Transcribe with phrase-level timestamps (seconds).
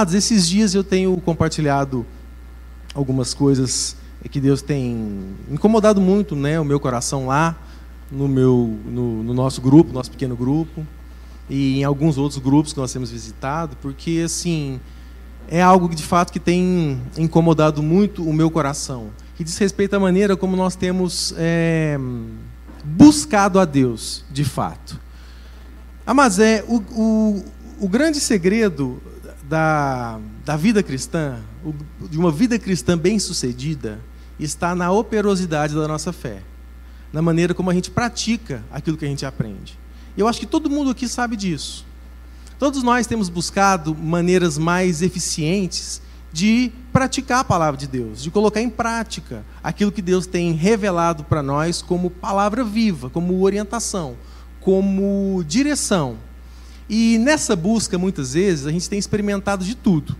[0.00, 2.06] Amados, esses dias eu tenho compartilhado
[2.94, 3.94] algumas coisas
[4.30, 7.54] que Deus tem incomodado muito né, o meu coração lá,
[8.10, 10.86] no, meu, no, no nosso grupo, nosso pequeno grupo,
[11.50, 14.80] e em alguns outros grupos que nós temos visitado, porque assim
[15.46, 20.00] é algo de fato que tem incomodado muito o meu coração, que diz respeito à
[20.00, 21.98] maneira como nós temos é,
[22.82, 24.98] buscado a Deus, de fato.
[26.06, 27.44] Ah, mas é o, o,
[27.78, 28.98] o grande segredo
[29.50, 31.40] da, da vida cristã,
[32.08, 33.98] de uma vida cristã bem-sucedida,
[34.38, 36.40] está na operosidade da nossa fé,
[37.12, 39.76] na maneira como a gente pratica aquilo que a gente aprende.
[40.16, 41.84] Eu acho que todo mundo aqui sabe disso.
[42.60, 46.00] Todos nós temos buscado maneiras mais eficientes
[46.32, 51.24] de praticar a palavra de Deus, de colocar em prática aquilo que Deus tem revelado
[51.24, 54.16] para nós como palavra viva, como orientação,
[54.60, 56.29] como direção.
[56.92, 60.16] E nessa busca, muitas vezes, a gente tem experimentado de tudo.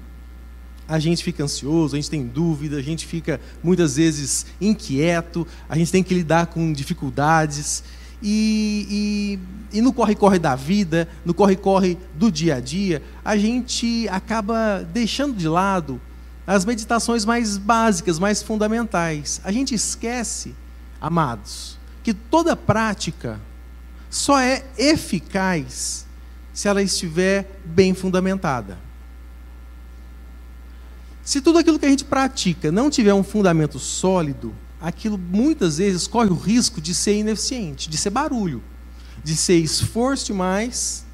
[0.87, 5.77] A gente fica ansioso, a gente tem dúvida, a gente fica muitas vezes inquieto, a
[5.77, 7.83] gente tem que lidar com dificuldades.
[8.23, 9.39] E,
[9.73, 14.87] e, e no corre-corre da vida, no corre-corre do dia a dia, a gente acaba
[14.93, 16.01] deixando de lado
[16.47, 19.41] as meditações mais básicas, mais fundamentais.
[19.43, 20.55] A gente esquece,
[21.01, 23.41] amados, que toda prática
[24.09, 26.09] só é eficaz
[26.61, 28.79] se ela estiver bem fundamentada.
[31.23, 36.07] Se tudo aquilo que a gente pratica não tiver um fundamento sólido, aquilo muitas vezes
[36.07, 38.63] corre o risco de ser ineficiente, de ser barulho,
[39.25, 41.07] de ser esforço demais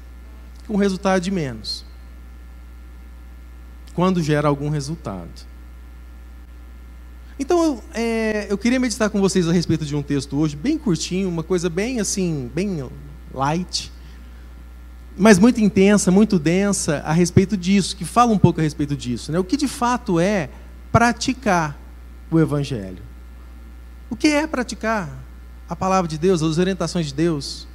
[0.67, 1.85] com resultado de menos.
[3.93, 5.47] Quando gera algum resultado.
[7.39, 11.29] Então é, eu queria meditar com vocês a respeito de um texto hoje, bem curtinho,
[11.29, 12.85] uma coisa bem assim, bem
[13.33, 13.93] light,
[15.17, 19.31] mas muito intensa, muito densa a respeito disso, que fala um pouco a respeito disso.
[19.31, 19.39] Né?
[19.39, 20.49] O que de fato é
[20.91, 21.75] praticar
[22.29, 23.01] o Evangelho?
[24.09, 25.09] O que é praticar
[25.67, 27.67] a palavra de Deus, as orientações de Deus?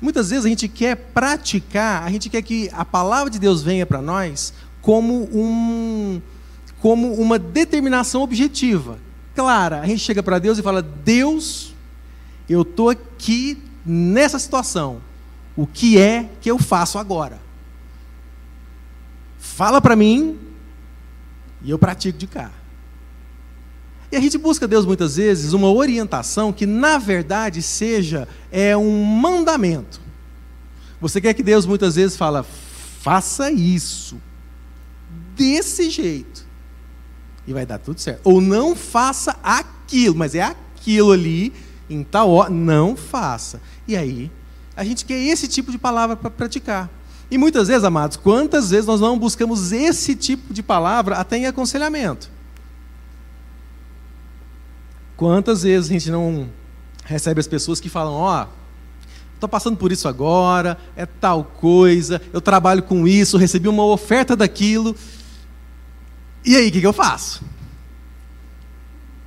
[0.00, 3.84] Muitas vezes a gente quer praticar, a gente quer que a palavra de Deus venha
[3.84, 6.20] para nós como, um,
[6.80, 8.98] como uma determinação objetiva.
[9.34, 11.74] Clara, a gente chega para Deus e fala: Deus,
[12.48, 15.00] eu estou aqui nessa situação
[15.56, 17.40] o que é que eu faço agora.
[19.38, 20.38] Fala para mim
[21.62, 22.50] e eu pratico de cá.
[24.10, 29.04] E a gente busca Deus muitas vezes uma orientação que na verdade seja é um
[29.04, 30.00] mandamento.
[31.00, 34.20] Você quer que Deus muitas vezes fala: "Faça isso
[35.36, 36.44] desse jeito".
[37.46, 38.20] E vai dar tudo certo.
[38.24, 41.52] Ou não faça aquilo, mas é aquilo ali
[41.90, 43.60] em tal hora, não faça.
[43.86, 44.30] E aí
[44.76, 46.90] a gente quer esse tipo de palavra para praticar.
[47.30, 51.46] E muitas vezes, amados, quantas vezes nós não buscamos esse tipo de palavra até em
[51.46, 52.30] aconselhamento?
[55.16, 56.48] Quantas vezes a gente não
[57.04, 58.48] recebe as pessoas que falam: Ó, oh,
[59.34, 64.36] estou passando por isso agora, é tal coisa, eu trabalho com isso, recebi uma oferta
[64.36, 64.94] daquilo,
[66.44, 67.42] e aí, o que, que eu faço?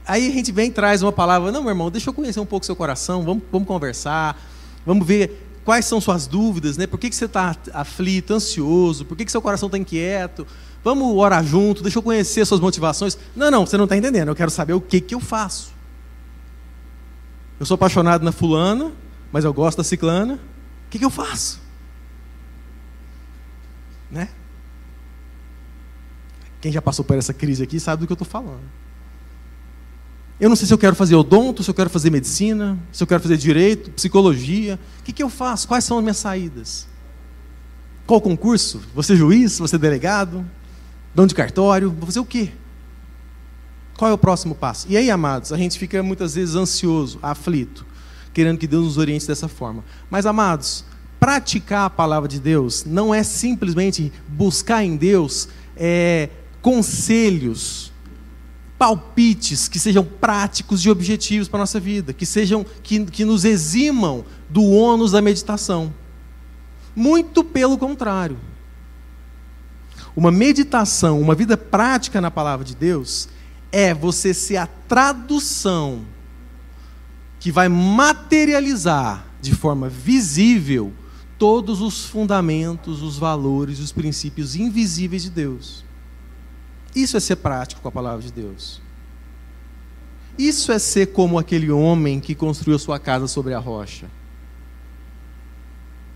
[0.06, 2.46] Aí a gente vem e traz uma palavra: Não, meu irmão, deixa eu conhecer um
[2.46, 4.40] pouco seu coração, vamos, vamos conversar
[4.87, 6.87] Vamos ver quais são suas dúvidas, né?
[6.87, 9.03] Por que, que você está aflito, ansioso?
[9.03, 10.47] Por que, que seu coração está inquieto?
[10.81, 13.17] Vamos orar junto, deixa eu conhecer suas motivações.
[13.35, 14.29] Não, não, você não está entendendo.
[14.29, 15.73] Eu quero saber o que, que eu faço.
[17.59, 18.93] Eu sou apaixonado na fulana,
[19.29, 20.35] mas eu gosto da ciclana.
[20.35, 21.59] O que, que eu faço?
[24.09, 24.29] Né?
[26.61, 28.63] Quem já passou por essa crise aqui sabe do que eu estou falando.
[30.39, 33.07] Eu não sei se eu quero fazer odonto, se eu quero fazer medicina, se eu
[33.07, 34.79] quero fazer direito, psicologia.
[34.99, 35.67] O que, que eu faço?
[35.67, 36.87] Quais são as minhas saídas?
[38.05, 38.81] Qual concurso?
[38.93, 39.57] Você juiz?
[39.57, 40.45] Você delegado?
[41.15, 41.89] Dono de cartório?
[41.89, 42.51] Vou fazer o quê?
[43.97, 44.85] Qual é o próximo passo?
[44.87, 47.83] E aí, amados, a gente fica muitas vezes ansioso, aflito,
[48.31, 49.83] querendo que Deus nos oriente dessa forma.
[50.07, 50.85] Mas, amados,
[51.19, 56.29] praticar a palavra de Deus não é simplesmente buscar em Deus é,
[56.61, 57.91] conselhos
[58.78, 63.44] palpites que sejam práticos e objetivos para a nossa vida, que sejam que, que nos
[63.44, 65.94] eximam do ônus da meditação.
[66.96, 68.38] Muito pelo contrário.
[70.16, 73.29] Uma meditação, uma vida prática na palavra de Deus,
[73.72, 76.06] é você ser a tradução
[77.40, 80.91] que vai materializar de forma visível
[81.38, 85.86] todos os fundamentos, os valores, os princípios invisíveis de Deus.
[86.95, 88.81] Isso é ser prático com a palavra de Deus.
[90.37, 94.07] Isso é ser como aquele homem que construiu sua casa sobre a rocha.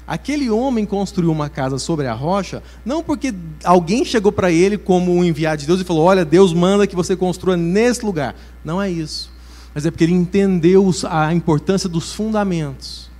[0.06, 3.33] Aquele homem construiu uma casa sobre a rocha, não porque
[3.63, 6.95] alguém chegou para ele como um enviado de Deus e falou: Olha, Deus manda que
[6.95, 8.35] você construa nesse lugar.
[8.63, 9.31] Não é isso.
[9.74, 13.11] Mas é porque ele entendeu a importância dos fundamentos.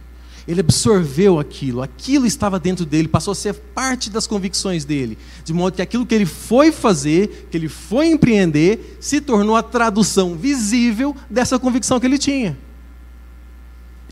[0.48, 5.54] Ele absorveu aquilo, aquilo estava dentro dele, passou a ser parte das convicções dele, de
[5.54, 10.36] modo que aquilo que ele foi fazer, que ele foi empreender, se tornou a tradução
[10.36, 12.58] visível dessa convicção que ele tinha.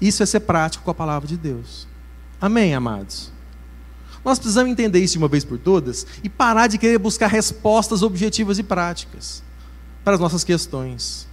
[0.01, 1.87] Isso é ser prático com a palavra de Deus.
[2.39, 3.31] Amém, amados?
[4.23, 8.01] Nós precisamos entender isso de uma vez por todas e parar de querer buscar respostas
[8.01, 9.43] objetivas e práticas
[10.03, 11.27] para as nossas questões.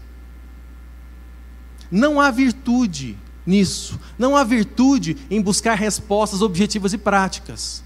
[1.91, 3.17] Não há virtude
[3.47, 3.99] nisso.
[4.19, 7.83] Não há virtude em buscar respostas objetivas e práticas.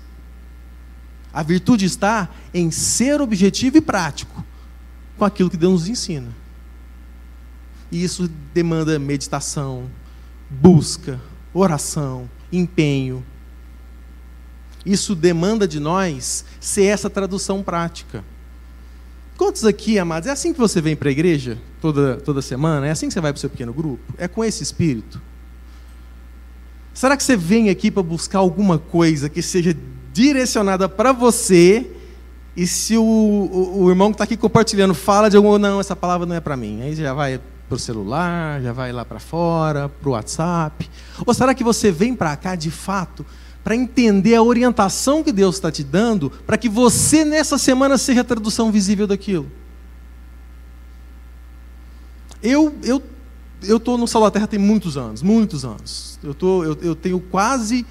[1.32, 4.44] A virtude está em ser objetivo e prático
[5.16, 6.28] com aquilo que Deus nos ensina.
[7.92, 9.88] E isso demanda meditação,
[10.48, 11.20] busca,
[11.52, 13.24] oração, empenho.
[14.84, 18.24] Isso demanda de nós ser essa tradução prática.
[19.36, 22.86] Quantos aqui, amados, é assim que você vem para a igreja toda, toda semana?
[22.86, 24.14] É assim que você vai para o seu pequeno grupo?
[24.18, 25.20] É com esse espírito?
[26.92, 29.76] Será que você vem aqui para buscar alguma coisa que seja
[30.12, 31.90] direcionada para você?
[32.56, 35.96] E se o, o, o irmão que está aqui compartilhando fala de alguma, não, essa
[35.96, 36.82] palavra não é para mim.
[36.82, 40.90] Aí já vai para o celular, já vai lá para fora, para o WhatsApp.
[41.24, 43.24] Ou será que você vem para cá de fato
[43.62, 48.22] para entender a orientação que Deus está te dando, para que você nessa semana seja
[48.22, 49.50] a tradução visível daquilo?
[52.42, 53.00] Eu, eu
[53.62, 56.18] eu estou no Sal da Terra tem muitos anos, muitos anos.
[56.22, 57.86] Eu, tô, eu, eu tenho quase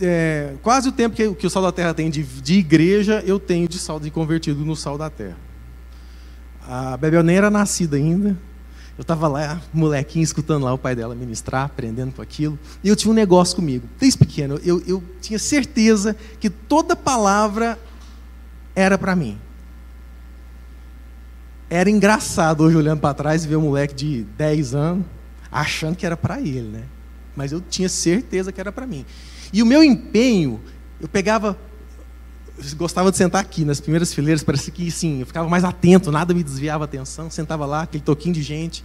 [0.00, 3.38] é, quase o tempo que, que, o Sal da Terra tem de, de, igreja, eu
[3.40, 5.38] tenho de sal de convertido no Sal da Terra.
[6.66, 8.36] A Bebel nem era nascida ainda.
[8.96, 12.58] Eu estava lá, molequinho, escutando lá o pai dela ministrar, aprendendo com aquilo.
[12.84, 13.88] E eu tinha um negócio comigo.
[13.98, 17.78] Desde pequeno, eu, eu tinha certeza que toda palavra
[18.76, 19.38] era para mim.
[21.74, 25.06] Era engraçado hoje olhando para trás e ver um moleque de 10 anos
[25.50, 26.82] achando que era para ele, né?
[27.34, 29.06] Mas eu tinha certeza que era para mim.
[29.50, 30.60] E o meu empenho,
[31.00, 31.56] eu pegava
[32.58, 36.12] eu gostava de sentar aqui nas primeiras fileiras, parecia que sim, eu ficava mais atento,
[36.12, 38.84] nada me desviava a atenção, sentava lá, aquele toquinho de gente,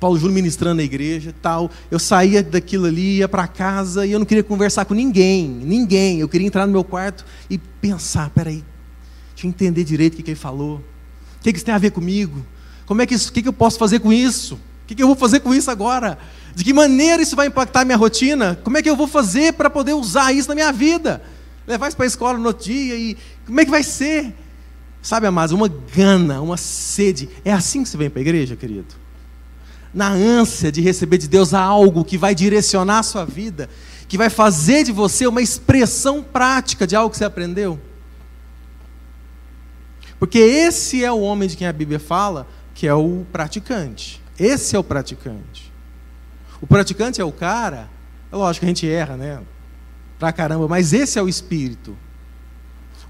[0.00, 1.70] Paulo Júnior ministrando na igreja, tal.
[1.90, 6.20] Eu saía daquilo ali, ia para casa e eu não queria conversar com ninguém, ninguém.
[6.20, 8.64] Eu queria entrar no meu quarto e pensar, peraí,
[9.34, 10.82] deixa eu entender direito o que, que ele falou
[11.44, 12.44] que, que isso tem a ver comigo?
[12.86, 14.54] Como é que isso, o que, que eu posso fazer com isso?
[14.54, 16.18] O que, que eu vou fazer com isso agora?
[16.54, 18.58] De que maneira isso vai impactar a minha rotina?
[18.64, 21.22] Como é que eu vou fazer para poder usar isso na minha vida?
[21.66, 24.34] Levar isso para a escola no outro dia e como é que vai ser?
[25.02, 27.28] Sabe, amados, uma gana, uma sede.
[27.44, 28.94] É assim que você vem para a igreja, querido?
[29.92, 33.68] Na ânsia de receber de Deus algo que vai direcionar a sua vida,
[34.08, 37.78] que vai fazer de você uma expressão prática de algo que você aprendeu?
[40.24, 44.22] Porque esse é o homem de quem a Bíblia fala, que é o praticante.
[44.38, 45.70] Esse é o praticante.
[46.62, 47.90] O praticante é o cara,
[48.32, 49.42] é lógico que a gente erra, né?
[50.18, 51.94] Pra caramba, mas esse é o espírito.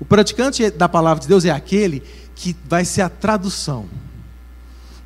[0.00, 2.02] O praticante da palavra de Deus é aquele
[2.34, 3.87] que vai ser a tradução.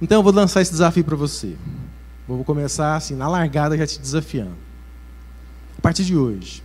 [0.01, 1.57] Então eu vou lançar esse desafio para você.
[2.27, 4.57] Vou começar assim, na largada, já te desafiando.
[5.77, 6.63] A partir de hoje,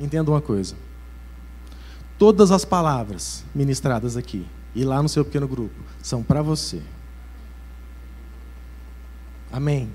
[0.00, 0.74] entenda uma coisa.
[2.18, 6.82] Todas as palavras ministradas aqui e lá no seu pequeno grupo são para você.
[9.50, 9.90] Amém.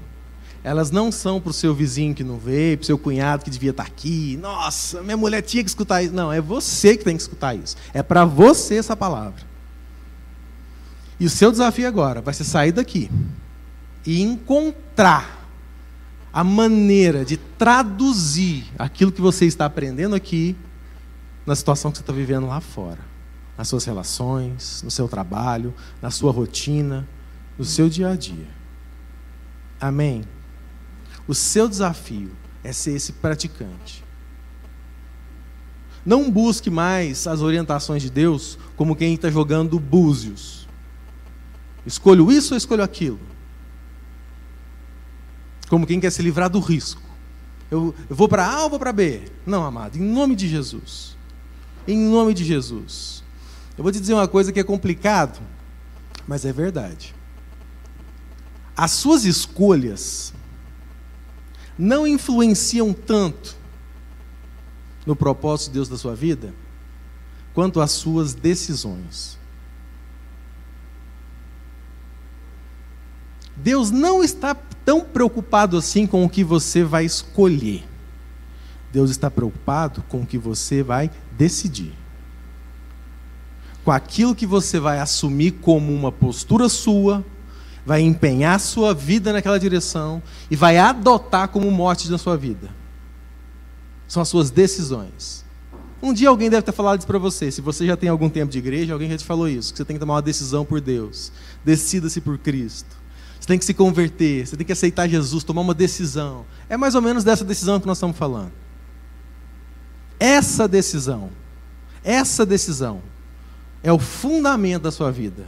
[0.63, 3.51] Elas não são para o seu vizinho que não veio, para o seu cunhado que
[3.51, 4.37] devia estar tá aqui.
[4.41, 6.13] Nossa, minha mulher tinha que escutar isso.
[6.13, 7.77] Não, é você que tem que escutar isso.
[7.93, 9.43] É para você essa palavra.
[11.19, 13.09] E o seu desafio agora vai ser sair daqui
[14.03, 15.47] e encontrar
[16.33, 20.55] a maneira de traduzir aquilo que você está aprendendo aqui
[21.45, 23.10] na situação que você está vivendo lá fora
[23.61, 27.07] nas suas relações, no seu trabalho, na sua rotina,
[27.59, 28.47] no seu dia a dia.
[29.79, 30.23] Amém?
[31.27, 32.31] O seu desafio
[32.63, 34.03] é ser esse praticante.
[36.03, 40.67] Não busque mais as orientações de Deus como quem está jogando búzios.
[41.85, 43.19] Escolho isso ou escolho aquilo?
[45.69, 47.03] Como quem quer se livrar do risco.
[47.69, 49.31] Eu, eu vou para A ou vou para B?
[49.45, 51.15] Não, amado, em nome de Jesus.
[51.87, 53.20] Em nome de Jesus.
[53.77, 55.39] Eu vou te dizer uma coisa que é complicado,
[56.27, 57.15] mas é verdade.
[58.75, 60.33] As suas escolhas
[61.77, 63.55] não influenciam tanto
[65.05, 66.53] no propósito de Deus da sua vida
[67.53, 69.37] quanto as suas decisões.
[73.55, 77.83] Deus não está tão preocupado assim com o que você vai escolher.
[78.91, 82.00] Deus está preocupado com o que você vai decidir.
[83.83, 87.25] Com aquilo que você vai assumir como uma postura sua,
[87.85, 92.69] vai empenhar sua vida naquela direção e vai adotar como mote da sua vida.
[94.07, 95.43] São as suas decisões.
[96.01, 97.51] Um dia alguém deve ter falado isso para você.
[97.51, 99.85] Se você já tem algum tempo de igreja, alguém já te falou isso, que você
[99.85, 101.31] tem que tomar uma decisão por Deus.
[101.63, 103.01] Decida-se por Cristo.
[103.39, 106.45] Você tem que se converter, você tem que aceitar Jesus, tomar uma decisão.
[106.69, 108.51] É mais ou menos dessa decisão que nós estamos falando.
[110.19, 111.31] Essa decisão,
[112.03, 113.01] essa decisão
[113.83, 115.45] é o fundamento da sua vida.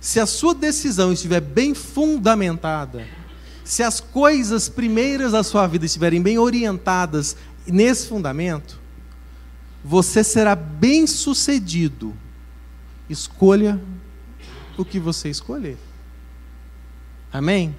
[0.00, 3.06] Se a sua decisão estiver bem fundamentada,
[3.64, 8.80] se as coisas primeiras da sua vida estiverem bem orientadas nesse fundamento,
[9.84, 12.16] você será bem sucedido.
[13.08, 13.80] Escolha
[14.76, 15.78] o que você escolher.
[17.32, 17.74] Amém?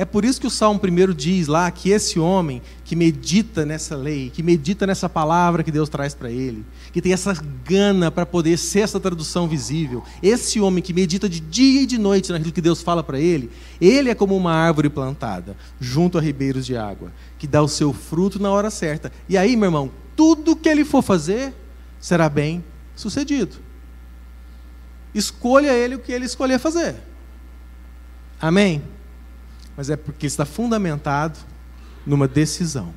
[0.00, 3.94] É por isso que o Salmo 1 diz lá que esse homem que medita nessa
[3.94, 8.24] lei, que medita nessa palavra que Deus traz para ele, que tem essa gana para
[8.24, 12.50] poder ser essa tradução visível, esse homem que medita de dia e de noite naquilo
[12.50, 16.78] que Deus fala para ele, ele é como uma árvore plantada junto a ribeiros de
[16.78, 19.12] água, que dá o seu fruto na hora certa.
[19.28, 21.52] E aí, meu irmão, tudo que ele for fazer
[22.00, 22.64] será bem
[22.96, 23.58] sucedido.
[25.14, 26.96] Escolha ele o que ele escolher fazer.
[28.40, 28.82] Amém?
[29.80, 31.38] Mas é porque está fundamentado
[32.06, 32.92] numa decisão.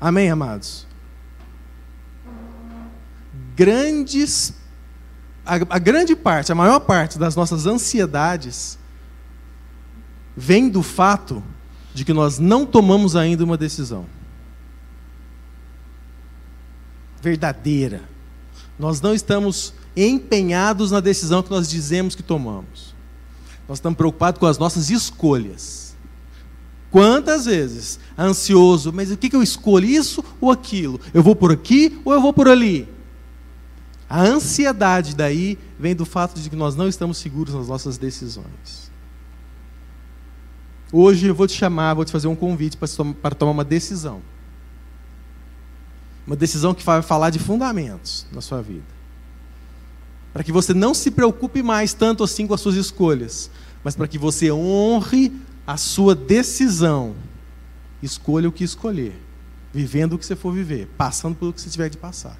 [0.00, 0.84] Amém, amados?
[3.54, 4.52] Grandes,
[5.46, 8.80] a, a grande parte, a maior parte das nossas ansiedades
[10.36, 11.40] vem do fato
[11.94, 14.06] de que nós não tomamos ainda uma decisão
[17.22, 18.02] verdadeira.
[18.76, 22.95] Nós não estamos empenhados na decisão que nós dizemos que tomamos.
[23.68, 25.96] Nós estamos preocupados com as nossas escolhas.
[26.90, 29.86] Quantas vezes ansioso, mas o que, que eu escolho?
[29.86, 31.00] Isso ou aquilo?
[31.12, 32.88] Eu vou por aqui ou eu vou por ali?
[34.08, 38.90] A ansiedade daí vem do fato de que nós não estamos seguros nas nossas decisões.
[40.92, 44.22] Hoje eu vou te chamar, vou te fazer um convite para tomar uma decisão.
[46.24, 48.95] Uma decisão que vai falar de fundamentos na sua vida.
[50.36, 53.50] Para que você não se preocupe mais tanto assim com as suas escolhas,
[53.82, 55.32] mas para que você honre
[55.66, 57.16] a sua decisão.
[58.02, 59.18] Escolha o que escolher,
[59.72, 62.38] vivendo o que você for viver, passando pelo que você tiver de passar.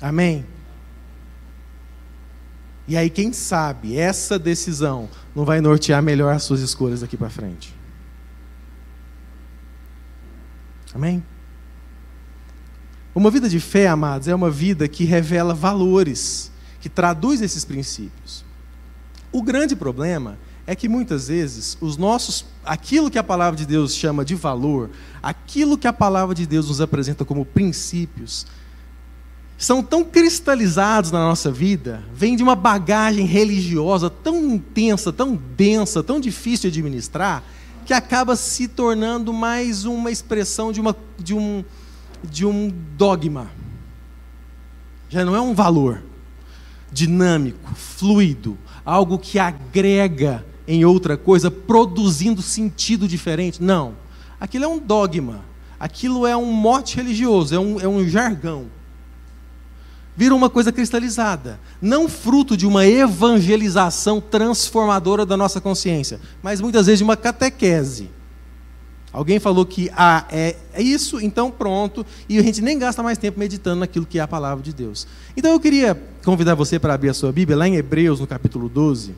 [0.00, 0.46] Amém?
[2.86, 7.28] E aí, quem sabe, essa decisão não vai nortear melhor as suas escolhas daqui para
[7.28, 7.74] frente.
[10.94, 11.20] Amém?
[13.16, 18.44] Uma vida de fé, amados, é uma vida que revela valores, que traduz esses princípios.
[19.32, 23.94] O grande problema é que muitas vezes os nossos, aquilo que a palavra de Deus
[23.94, 24.90] chama de valor,
[25.22, 28.46] aquilo que a palavra de Deus nos apresenta como princípios,
[29.56, 36.02] são tão cristalizados na nossa vida, vêm de uma bagagem religiosa tão intensa, tão densa,
[36.02, 37.42] tão difícil de administrar,
[37.86, 41.64] que acaba se tornando mais uma expressão de, uma, de, um,
[42.24, 43.50] de um dogma.
[45.08, 46.02] Já não é um valor
[46.92, 53.62] dinâmico, fluido, algo que agrega em outra coisa, produzindo sentido diferente.
[53.62, 53.94] Não.
[54.40, 55.44] Aquilo é um dogma.
[55.78, 58.66] Aquilo é um mote religioso, é um, é um jargão
[60.16, 66.86] vira uma coisa cristalizada, não fruto de uma evangelização transformadora da nossa consciência, mas muitas
[66.86, 68.10] vezes de uma catequese.
[69.16, 73.16] Alguém falou que ah, é, é isso, então pronto, e a gente nem gasta mais
[73.16, 75.06] tempo meditando naquilo que é a palavra de Deus.
[75.34, 78.68] Então eu queria convidar você para abrir a sua Bíblia, lá em Hebreus, no capítulo
[78.68, 79.14] 12.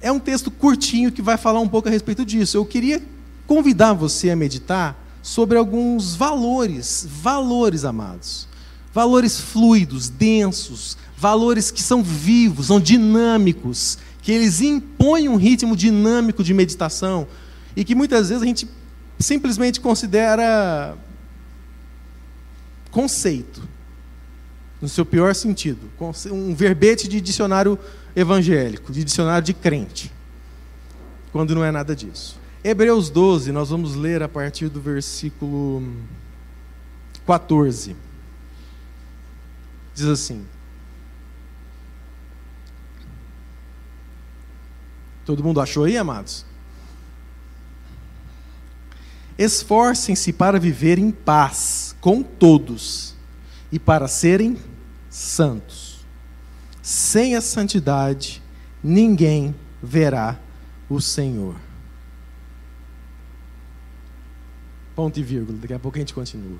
[0.00, 2.56] É um texto curtinho que vai falar um pouco a respeito disso.
[2.56, 3.02] Eu queria
[3.46, 8.48] convidar você a meditar sobre alguns valores, valores amados
[8.94, 16.42] valores fluidos, densos, valores que são vivos, são dinâmicos, que eles impõem um ritmo dinâmico
[16.42, 17.26] de meditação
[17.78, 18.68] e que muitas vezes a gente
[19.20, 20.98] simplesmente considera
[22.90, 23.62] conceito,
[24.82, 25.88] no seu pior sentido,
[26.32, 27.78] um verbete de dicionário
[28.16, 30.12] evangélico, de dicionário de crente,
[31.30, 32.40] quando não é nada disso.
[32.64, 35.80] Hebreus 12, nós vamos ler a partir do versículo
[37.24, 37.94] 14
[39.94, 40.44] diz assim:
[45.24, 46.47] Todo mundo achou aí, amados?
[49.38, 53.14] Esforcem-se para viver em paz com todos
[53.70, 54.58] e para serem
[55.08, 56.04] santos.
[56.82, 58.42] Sem a santidade,
[58.82, 60.38] ninguém verá
[60.90, 61.54] o Senhor.
[64.96, 66.58] Ponto e vírgula, daqui a pouco a gente continua.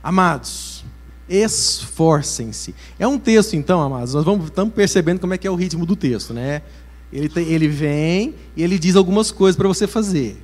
[0.00, 0.84] Amados,
[1.28, 2.74] esforcem-se.
[2.98, 5.84] É um texto, então, amados, nós vamos, estamos percebendo como é que é o ritmo
[5.84, 6.62] do texto, né?
[7.12, 10.40] Ele, tem, ele vem e ele diz algumas coisas para você fazer.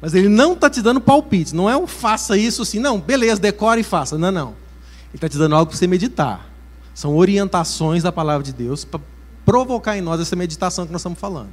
[0.00, 3.40] Mas ele não está te dando palpite, não é um faça isso assim, não, beleza,
[3.40, 4.16] decore e faça.
[4.16, 4.48] Não, não.
[5.08, 6.48] Ele está te dando algo para você meditar.
[6.94, 9.00] São orientações da palavra de Deus para
[9.44, 11.50] provocar em nós essa meditação que nós estamos falando.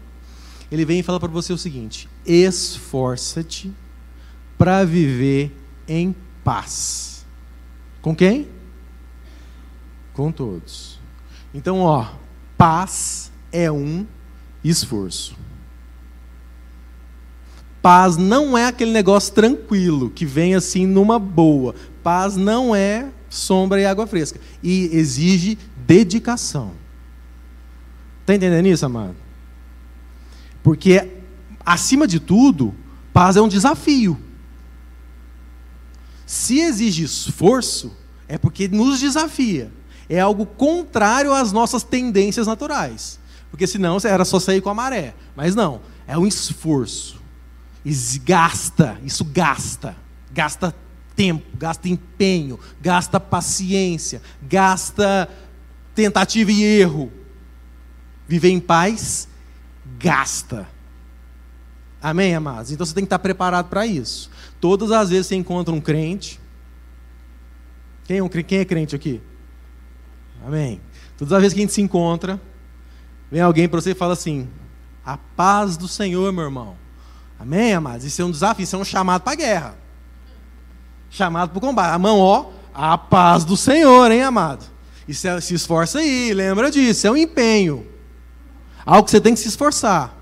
[0.71, 3.73] Ele vem e fala para você o seguinte: esforça-te
[4.57, 5.55] para viver
[5.87, 7.25] em paz.
[8.01, 8.47] Com quem?
[10.13, 10.99] Com todos.
[11.53, 12.07] Então, ó,
[12.57, 14.05] paz é um
[14.63, 15.35] esforço.
[17.85, 21.75] Paz não é aquele negócio tranquilo que vem assim numa boa.
[22.01, 24.39] Paz não é sombra e água fresca.
[24.63, 26.71] E exige dedicação.
[28.21, 29.15] Está entendendo isso, amado?
[30.63, 31.11] Porque,
[31.63, 32.73] acima de tudo,
[33.13, 34.19] paz é um desafio.
[36.25, 37.95] Se exige esforço,
[38.27, 39.71] é porque nos desafia.
[40.09, 43.19] É algo contrário às nossas tendências naturais.
[43.51, 45.13] Porque senão era só sair com a maré.
[45.35, 47.23] Mas não, é um esforço
[48.23, 49.95] gasta, isso gasta,
[50.31, 50.73] gasta
[51.15, 55.29] tempo, gasta empenho, gasta paciência, gasta
[55.93, 57.11] tentativa e erro.
[58.27, 59.27] Viver em paz
[59.99, 60.67] gasta.
[62.01, 62.71] Amém, amados?
[62.71, 64.29] Então você tem que estar preparado para isso.
[64.59, 66.39] Todas as vezes você encontra um crente.
[68.03, 69.21] Quem é, um, quem é crente aqui?
[70.45, 70.81] Amém.
[71.17, 72.39] Todas as vezes que a gente se encontra,
[73.31, 74.47] vem alguém para você e fala assim:
[75.03, 76.84] A paz do Senhor, meu irmão.
[77.39, 78.05] Amém, amados?
[78.05, 79.77] Isso é um desafio, isso é um chamado para a guerra.
[81.09, 81.93] Chamado para o combate.
[81.93, 84.65] A mão, ó, a paz do Senhor, hein, amado?
[85.07, 87.87] Isso é, se esforça aí, lembra disso, é um empenho.
[88.85, 90.15] Algo que você tem que se esforçar.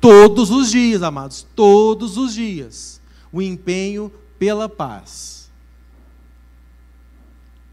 [0.00, 3.00] Todos os dias, amados, todos os dias.
[3.32, 5.50] O empenho pela paz.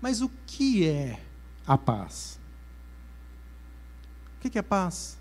[0.02, 1.20] Mas o que é
[1.68, 2.40] a paz?
[4.38, 5.19] O que é paz?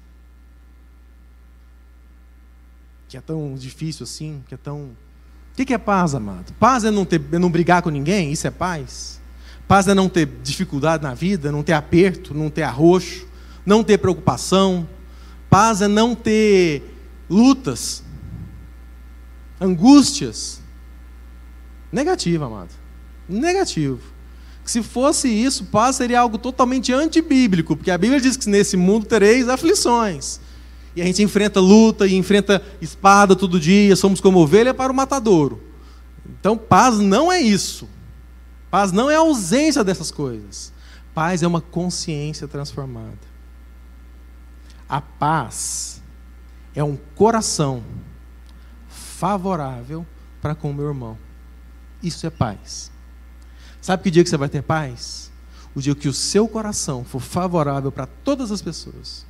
[3.08, 4.90] Que é tão difícil assim, que é tão.
[5.58, 6.52] O que é paz, amado?
[6.60, 8.30] Paz é não, ter, é não brigar com ninguém?
[8.30, 9.18] Isso é paz?
[9.66, 13.26] Paz é não ter dificuldade na vida, não ter aperto, não ter arroxo,
[13.66, 14.88] não ter preocupação.
[15.50, 16.82] Paz é não ter
[17.28, 18.04] lutas,
[19.60, 20.60] angústias.
[21.90, 22.70] Negativo, amado.
[23.28, 24.00] Negativo.
[24.64, 29.06] Se fosse isso, paz seria algo totalmente antibíblico, porque a Bíblia diz que nesse mundo
[29.06, 30.40] tereis aflições.
[30.96, 34.96] E a gente enfrenta luta e enfrenta espada todo dia, somos como ovelha para o
[34.96, 35.62] matadouro.
[36.28, 37.88] Então, paz não é isso.
[38.70, 40.72] Paz não é a ausência dessas coisas.
[41.14, 43.18] Paz é uma consciência transformada.
[44.88, 46.02] A paz
[46.74, 47.82] é um coração
[48.88, 50.06] favorável
[50.40, 51.18] para com o meu irmão.
[52.02, 52.90] Isso é paz.
[53.80, 55.30] Sabe que dia que você vai ter paz?
[55.74, 59.26] O dia que o seu coração for favorável para todas as pessoas.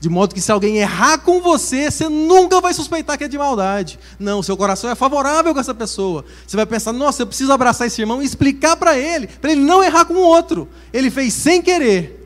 [0.00, 3.38] De modo que se alguém errar com você, você nunca vai suspeitar que é de
[3.38, 3.98] maldade.
[4.18, 6.24] Não, seu coração é favorável com essa pessoa.
[6.46, 9.62] Você vai pensar, nossa, eu preciso abraçar esse irmão e explicar para ele, para ele
[9.62, 10.68] não errar com o outro.
[10.92, 12.16] Ele fez sem querer.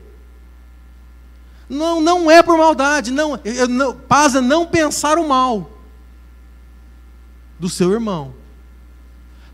[1.69, 3.11] Não, não é por maldade.
[3.11, 5.71] Não, eu, não, paz é não pensar o mal
[7.57, 8.35] do seu irmão.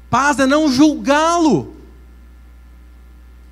[0.10, 1.78] Paz é não julgá-lo.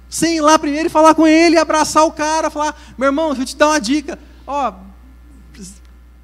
[0.10, 3.44] Sem ir lá primeiro e falar com ele, abraçar o cara, falar, meu irmão, deixa
[3.44, 4.74] eu te dar uma dica ó,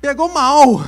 [0.02, 0.84] pegou mal.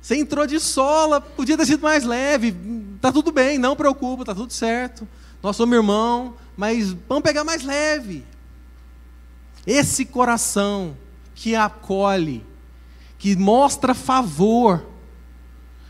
[0.00, 2.54] Você entrou de sola, podia ter sido mais leve.
[3.00, 5.08] Tá tudo bem, não preocupa, tá tudo certo.
[5.42, 8.24] Nós somos irmão, mas vamos pegar mais leve.
[9.66, 10.96] Esse coração
[11.34, 12.44] que acolhe,
[13.18, 14.84] que mostra favor,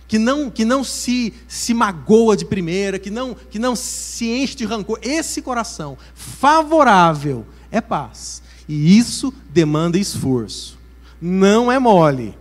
[0.08, 4.56] que não, que não se, se magoa de primeira, que não, que não se enche
[4.56, 4.98] de rancor.
[5.02, 8.42] Esse coração favorável é paz.
[8.68, 10.78] E isso demanda esforço.
[11.20, 12.36] Não é mole.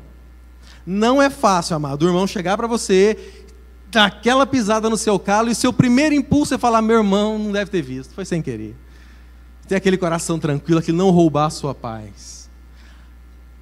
[0.85, 2.03] Não é fácil, amado.
[2.03, 3.17] O irmão chegar para você,
[3.89, 7.51] dar aquela pisada no seu calo, e seu primeiro impulso é falar: meu irmão não
[7.51, 8.75] deve ter visto, foi sem querer.
[9.67, 12.49] Ter aquele coração tranquilo, que não roubar a sua paz.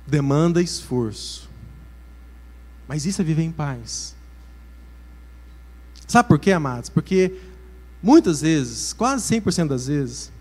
[0.06, 1.50] Demanda esforço.
[2.88, 4.16] Mas isso é viver em paz.
[6.08, 6.90] Sabe por quê, amados?
[6.90, 7.34] Porque
[8.02, 10.32] muitas vezes, quase 100% das vezes,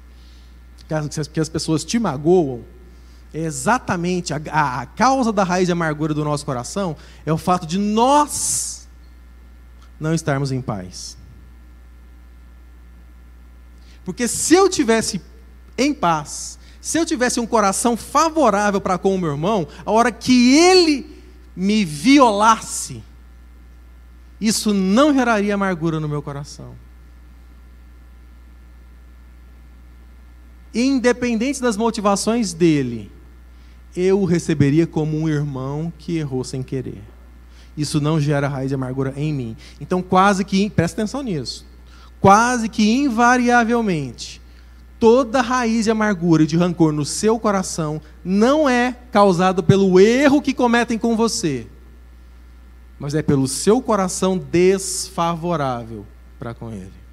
[1.33, 2.65] que as pessoas te magoam,
[3.33, 4.39] é exatamente a,
[4.81, 8.87] a, causa da raiz de amargura do nosso coração é o fato de nós
[9.99, 11.17] não estarmos em paz.
[14.05, 15.21] Porque se eu tivesse
[15.77, 20.13] em paz, Se eu tivesse um coração favorável para com o meu irmão, a hora
[20.13, 21.25] que ele
[21.57, 23.03] me violasse,
[24.39, 26.75] isso não geraria amargura no meu coração.
[30.75, 33.13] Independente das motivações dele,
[33.97, 37.03] eu o receberia como um irmão que errou sem querer.
[37.77, 39.57] Isso não gera raiz de amargura em mim.
[39.81, 41.65] Então, quase que, presta atenção nisso,
[42.21, 44.41] quase que invariavelmente,
[44.99, 50.43] toda raiz de amargura e de rancor no seu coração não é causado pelo erro
[50.43, 51.67] que cometem com você,
[52.99, 56.07] mas é pelo seu coração desfavorável
[56.39, 57.04] para com ele.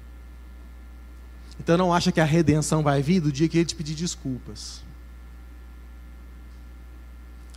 [1.58, 4.82] Então não acha que a redenção vai vir do dia que ele te pedir desculpas.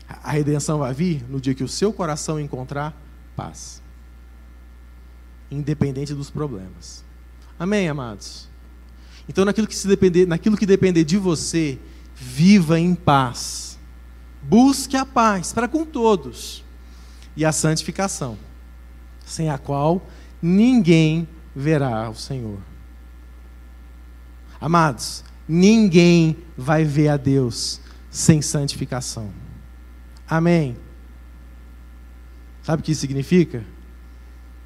[0.08, 2.96] A redenção vai vir no dia que o seu coração encontrar
[3.36, 3.82] paz.
[5.50, 7.04] Independente dos problemas.
[7.58, 8.48] Amém, amados?
[9.28, 11.80] Então, naquilo que, se depender, naquilo que depender de você,
[12.16, 13.80] viva em paz.
[14.42, 16.64] Busque a paz para com todos.
[17.36, 18.38] E a santificação,
[19.26, 20.08] sem a qual
[20.42, 22.60] ninguém verá o Senhor.
[24.60, 29.30] Amados, ninguém vai ver a Deus sem santificação.
[30.28, 30.78] Amém.
[32.64, 33.64] Sabe o que isso significa?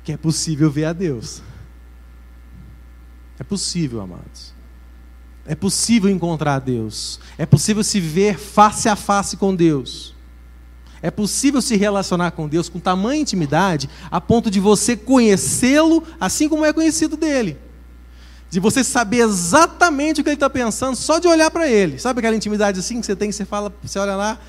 [0.04, 1.42] Que é possível ver a Deus.
[3.38, 4.54] É possível, amados.
[5.46, 7.20] É possível encontrar a Deus.
[7.38, 10.16] É possível se ver face a face com Deus.
[11.02, 16.48] É possível se relacionar com Deus com tamanha intimidade a ponto de você conhecê-lo assim
[16.48, 17.58] como é conhecido dele.
[18.50, 22.00] De você saber exatamente o que ele está pensando só de olhar para ele.
[22.00, 24.40] Sabe aquela intimidade assim que você tem, você fala, você olha lá,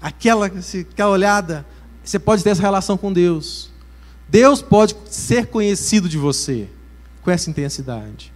[0.00, 1.64] aquela, aquela olhada,
[2.04, 3.70] você pode ter essa relação com Deus.
[4.28, 6.68] Deus pode ser conhecido de você
[7.22, 8.32] com essa intensidade.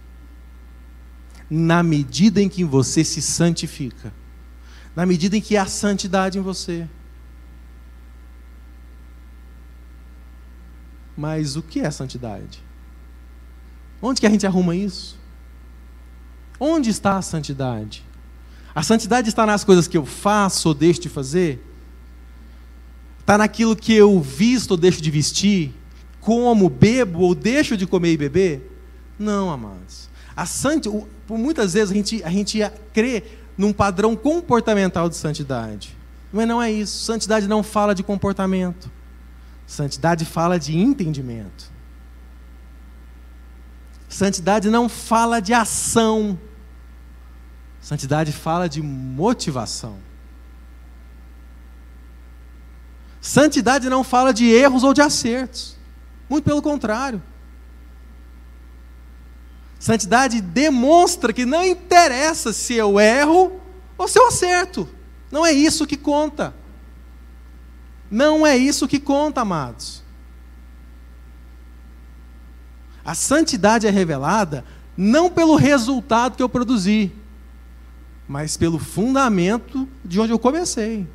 [1.49, 4.13] Na medida em que você se santifica,
[4.95, 6.87] na medida em que há santidade em você.
[11.15, 12.63] Mas o que é santidade?
[14.01, 15.17] Onde que a gente arruma isso?
[16.59, 18.03] Onde está a santidade?
[18.73, 21.63] A santidade está nas coisas que eu faço ou deixo de fazer?
[23.19, 25.73] Está naquilo que eu visto ou deixo de vestir?
[26.21, 28.71] Como, bebo ou deixo de comer e beber?
[29.17, 30.09] Não, amados.
[30.35, 30.89] A santi...
[31.25, 32.59] Por muitas vezes a gente, a gente
[32.93, 33.23] crê
[33.57, 35.97] num padrão comportamental de santidade.
[36.31, 37.03] Mas não é isso.
[37.03, 38.89] Santidade não fala de comportamento.
[39.65, 41.71] Santidade fala de entendimento.
[44.07, 46.39] Santidade não fala de ação.
[47.81, 49.97] Santidade fala de motivação.
[53.21, 55.77] Santidade não fala de erros ou de acertos.
[56.29, 57.21] Muito pelo contrário.
[59.79, 63.59] Santidade demonstra que não interessa se eu erro
[63.97, 64.89] ou se eu acerto.
[65.31, 66.55] Não é isso que conta.
[68.09, 70.03] Não é isso que conta, amados.
[73.07, 74.65] A santidade é revelada
[74.97, 77.09] não pelo resultado que eu produzi,
[78.27, 81.07] mas pelo fundamento de onde eu comecei.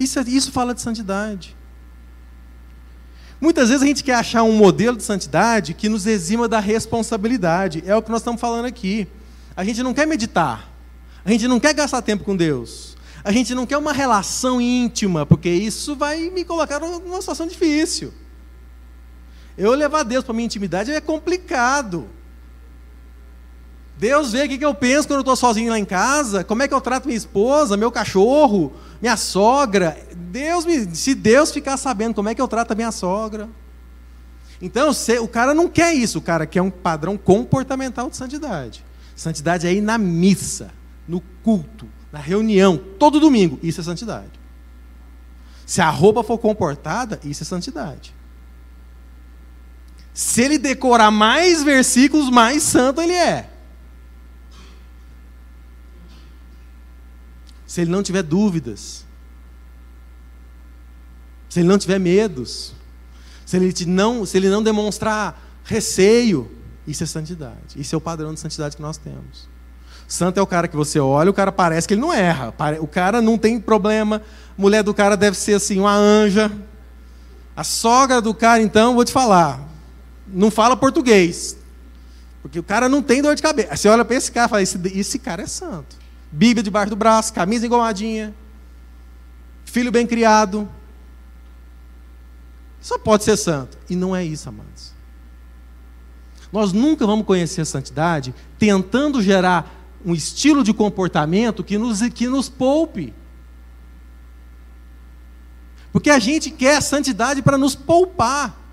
[0.00, 1.54] Isso, isso fala de santidade.
[3.38, 7.84] Muitas vezes a gente quer achar um modelo de santidade que nos exima da responsabilidade.
[7.86, 9.06] É o que nós estamos falando aqui.
[9.54, 10.72] A gente não quer meditar.
[11.26, 12.96] A gente não quer gastar tempo com Deus.
[13.22, 18.14] A gente não quer uma relação íntima, porque isso vai me colocar numa situação difícil.
[19.56, 22.08] Eu levar Deus para minha intimidade é complicado.
[23.98, 26.68] Deus vê o que eu penso quando eu estou sozinho lá em casa, como é
[26.68, 29.96] que eu trato minha esposa, meu cachorro, minha sogra.
[30.14, 33.48] Deus me, se Deus ficar sabendo como é que eu trato a minha sogra.
[34.60, 34.90] Então,
[35.22, 38.84] o cara não quer isso, o cara quer um padrão comportamental de santidade.
[39.14, 40.70] Santidade é ir na missa,
[41.08, 43.58] no culto, na reunião, todo domingo.
[43.62, 44.30] Isso é santidade.
[45.64, 48.14] Se a roupa for comportada, isso é santidade.
[50.16, 53.50] Se ele decorar mais versículos, mais santo ele é.
[57.76, 59.04] se ele não tiver dúvidas,
[61.46, 62.72] se ele não tiver medos,
[63.44, 66.50] se ele não, se ele não demonstrar receio,
[66.86, 67.76] isso é santidade.
[67.76, 69.46] Isso é o padrão de santidade que nós temos.
[70.08, 72.54] Santo é o cara que você olha, o cara parece que ele não erra.
[72.80, 74.22] O cara não tem problema.
[74.56, 76.50] A mulher do cara deve ser assim, uma anja.
[77.54, 79.60] A sogra do cara, então, vou te falar,
[80.28, 81.56] não fala português.
[82.42, 83.76] Porque o cara não tem dor de cabeça.
[83.76, 85.96] Você olha para esse cara e fala: esse, esse cara é santo.
[86.30, 88.34] Bíblia debaixo do braço, camisa engomadinha,
[89.64, 90.68] filho bem criado.
[92.80, 93.76] Só pode ser santo.
[93.90, 94.92] E não é isso, amados.
[96.52, 102.28] Nós nunca vamos conhecer a santidade tentando gerar um estilo de comportamento que nos, que
[102.28, 103.12] nos poupe.
[105.92, 108.65] Porque a gente quer santidade para nos poupar.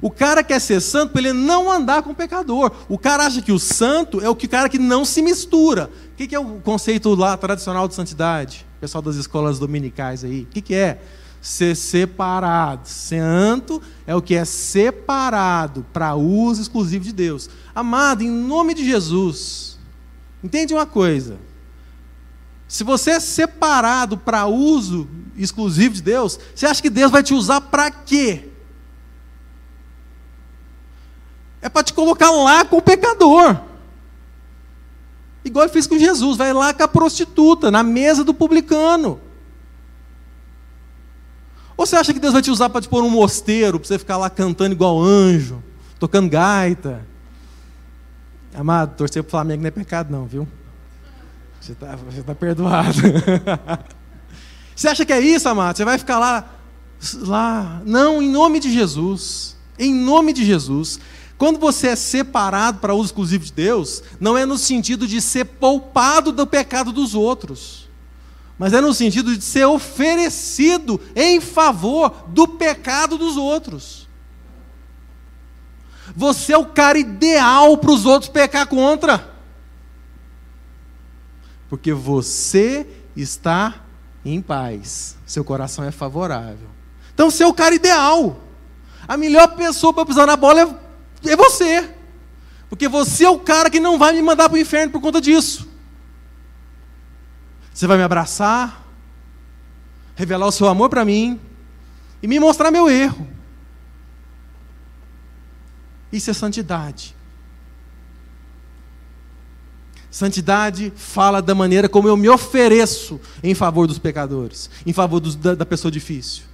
[0.00, 2.70] O cara quer ser santo para ele não andar com o pecador.
[2.88, 5.90] O cara acha que o santo é o que cara que não se mistura.
[6.12, 8.66] O que, que é o conceito lá tradicional de santidade?
[8.80, 10.42] Pessoal das escolas dominicais aí.
[10.42, 11.00] O que, que é?
[11.40, 12.88] Ser separado.
[12.88, 17.48] Santo é o que é separado para uso exclusivo de Deus.
[17.74, 19.78] Amado, em nome de Jesus,
[20.42, 21.38] entende uma coisa.
[22.66, 27.34] Se você é separado para uso exclusivo de Deus, você acha que Deus vai te
[27.34, 28.50] usar para quê?
[31.64, 33.58] É para te colocar lá com o pecador.
[35.42, 39.18] Igual ele fez com Jesus, vai lá com a prostituta, na mesa do publicano.
[41.74, 43.98] Ou você acha que Deus vai te usar para te pôr um mosteiro, para você
[43.98, 45.62] ficar lá cantando igual anjo,
[45.98, 47.00] tocando gaita?
[48.54, 50.46] Amado, torcer para o Flamengo não é pecado, não, viu?
[51.62, 51.96] Você está
[52.26, 52.98] tá perdoado.
[54.76, 55.78] você acha que é isso, amado?
[55.78, 56.44] Você vai ficar lá,
[57.20, 57.80] lá.
[57.86, 59.56] Não, em nome de Jesus.
[59.78, 61.00] Em nome de Jesus.
[61.36, 65.44] Quando você é separado para uso exclusivo de Deus, não é no sentido de ser
[65.44, 67.88] poupado do pecado dos outros,
[68.58, 74.08] mas é no sentido de ser oferecido em favor do pecado dos outros.
[76.14, 79.34] Você é o cara ideal para os outros pecar contra,
[81.68, 83.84] porque você está
[84.24, 86.68] em paz, seu coração é favorável.
[87.12, 88.40] Então você é o cara ideal.
[89.06, 90.83] A melhor pessoa para pisar na bola é
[91.30, 91.90] é você.
[92.68, 95.20] Porque você é o cara que não vai me mandar para o inferno por conta
[95.20, 95.68] disso.
[97.72, 98.84] Você vai me abraçar,
[100.16, 101.38] revelar o seu amor para mim
[102.22, 103.28] e me mostrar meu erro.
[106.12, 107.14] Isso é santidade.
[110.10, 115.34] Santidade fala da maneira como eu me ofereço em favor dos pecadores, em favor dos,
[115.34, 116.44] da, da pessoa difícil.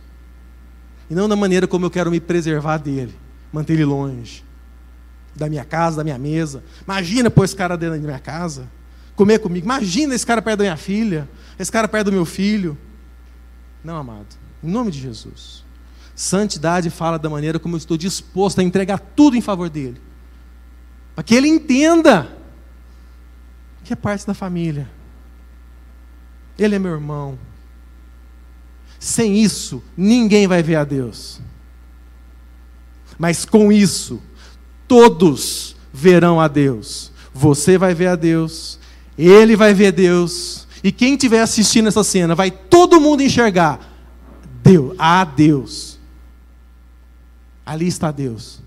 [1.11, 3.15] E não da maneira como eu quero me preservar dele,
[3.53, 4.50] manter ele longe
[5.41, 6.63] da minha casa, da minha mesa.
[6.85, 8.69] Imagina pôr esse cara dentro da minha casa,
[9.17, 9.65] comer comigo.
[9.65, 12.77] Imagina esse cara perto da minha filha, esse cara perto do meu filho.
[13.83, 14.27] Não, amado.
[14.63, 15.65] Em nome de Jesus.
[16.15, 19.99] Santidade fala da maneira como eu estou disposto a entregar tudo em favor dele.
[21.15, 22.37] Para que ele entenda
[23.83, 24.89] que é parte da família.
[26.59, 27.39] Ele é meu irmão.
[28.99, 31.41] Sem isso, ninguém vai ver a Deus.
[33.19, 34.21] Mas com isso,
[34.91, 37.13] todos verão a Deus.
[37.33, 38.77] Você vai ver a Deus,
[39.17, 43.79] ele vai ver Deus, e quem estiver assistindo essa cena, vai todo mundo enxergar
[44.65, 46.01] Deus, a Deus.
[47.65, 48.61] Ali está Deus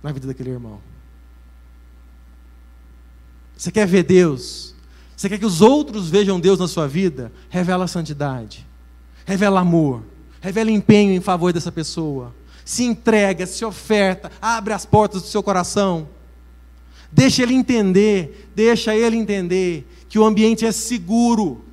[0.00, 0.78] na vida daquele irmão.
[3.56, 4.76] Você quer ver Deus?
[5.16, 7.32] Você quer que os outros vejam Deus na sua vida?
[7.48, 8.64] Revela santidade,
[9.26, 10.04] revela amor,
[10.40, 12.32] revela empenho em favor dessa pessoa
[12.64, 16.08] se entrega, se oferta, abre as portas do seu coração.
[17.12, 21.64] Deixa ele entender, deixa ele entender que o ambiente é seguro.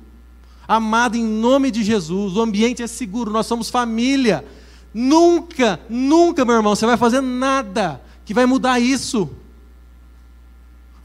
[0.66, 4.44] Amado em nome de Jesus, o ambiente é seguro, nós somos família.
[4.92, 9.30] Nunca, nunca, meu irmão, você vai fazer nada que vai mudar isso.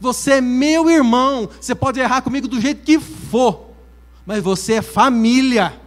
[0.00, 3.70] Você é meu irmão, você pode errar comigo do jeito que for,
[4.26, 5.80] mas você é família.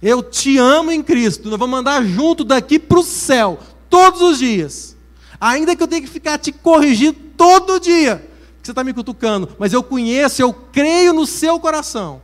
[0.00, 1.50] Eu te amo em Cristo.
[1.50, 3.58] Nós vamos andar junto daqui para o céu,
[3.90, 4.96] todos os dias.
[5.40, 8.24] Ainda que eu tenha que ficar te corrigindo todo dia,
[8.60, 12.22] que você está me cutucando, mas eu conheço, eu creio no seu coração.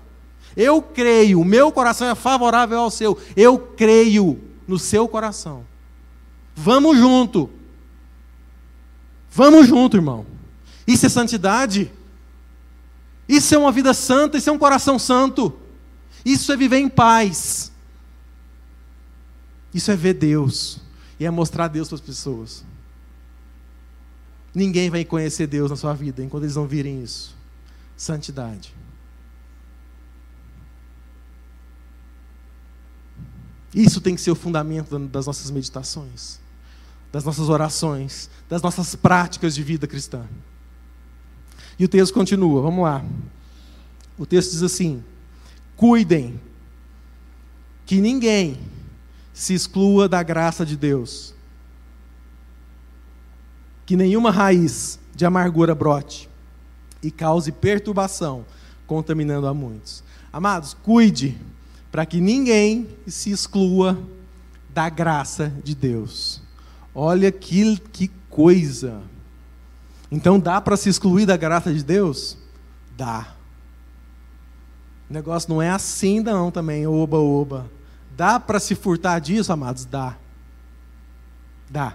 [0.57, 3.19] Eu creio, o meu coração é favorável ao seu.
[3.37, 5.65] Eu creio no seu coração.
[6.55, 7.51] Vamos junto.
[9.31, 10.25] Vamos junto, irmão.
[10.87, 11.91] Isso é santidade.
[13.29, 15.53] Isso é uma vida santa, isso é um coração santo.
[16.25, 17.71] Isso é viver em paz.
[19.73, 20.81] Isso é ver Deus.
[21.19, 22.65] E é mostrar Deus para as pessoas.
[24.55, 27.37] Ninguém vai conhecer Deus na sua vida enquanto eles não virem isso.
[27.97, 28.73] Santidade.
[33.75, 36.39] Isso tem que ser o fundamento das nossas meditações,
[37.11, 40.25] das nossas orações, das nossas práticas de vida cristã.
[41.77, 43.05] E o texto continua, vamos lá.
[44.17, 45.03] O texto diz assim:
[45.77, 46.41] Cuidem
[47.87, 48.59] que ninguém
[49.33, 51.35] se exclua da graça de Deus,
[53.85, 56.29] que nenhuma raiz de amargura brote
[57.03, 58.47] e cause perturbação,
[58.87, 60.03] contaminando a muitos.
[60.33, 61.37] Amados, cuide
[61.91, 63.99] para que ninguém se exclua
[64.71, 66.43] da graça de Deus.
[66.95, 69.01] Olha que, que coisa.
[70.11, 72.37] Então dá para se excluir da graça de Deus?
[72.97, 73.34] Dá.
[75.09, 77.71] O negócio não é assim, não, também, oba, oba.
[78.17, 79.85] Dá para se furtar disso, amados?
[79.85, 80.17] Dá.
[81.69, 81.95] Dá.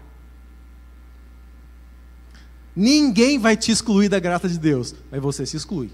[2.75, 5.91] Ninguém vai te excluir da graça de Deus, mas você se exclui.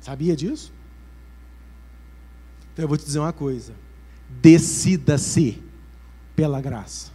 [0.00, 0.72] Sabia disso?
[2.72, 3.74] Então eu vou te dizer uma coisa:
[4.28, 5.62] decida-se
[6.34, 7.12] pela graça.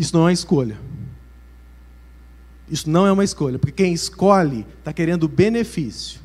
[0.00, 0.80] Isso não é uma escolha.
[2.70, 6.22] Isso não é uma escolha, porque quem escolhe está querendo benefício.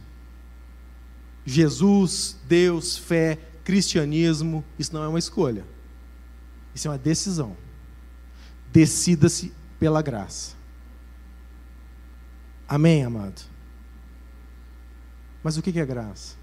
[1.45, 5.65] Jesus, Deus, fé, cristianismo, isso não é uma escolha.
[6.73, 7.57] Isso é uma decisão.
[8.71, 10.55] Decida-se pela graça.
[12.69, 13.41] Amém, amado?
[15.43, 16.37] Mas o que é graça?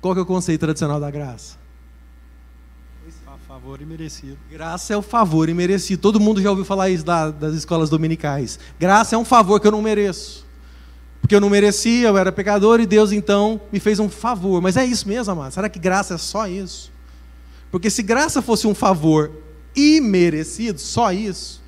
[0.00, 1.61] Qual que é o conceito tradicional da graça?
[3.52, 4.38] Favor imerecido.
[4.50, 6.00] Graça é o favor imerecido.
[6.00, 8.58] Todo mundo já ouviu falar isso da, das escolas dominicais.
[8.80, 10.46] Graça é um favor que eu não mereço.
[11.20, 14.62] Porque eu não merecia, eu era pecador e Deus então me fez um favor.
[14.62, 15.52] Mas é isso mesmo, amado?
[15.52, 16.90] Será que graça é só isso?
[17.70, 19.30] Porque se graça fosse um favor
[19.76, 21.62] imerecido, só isso,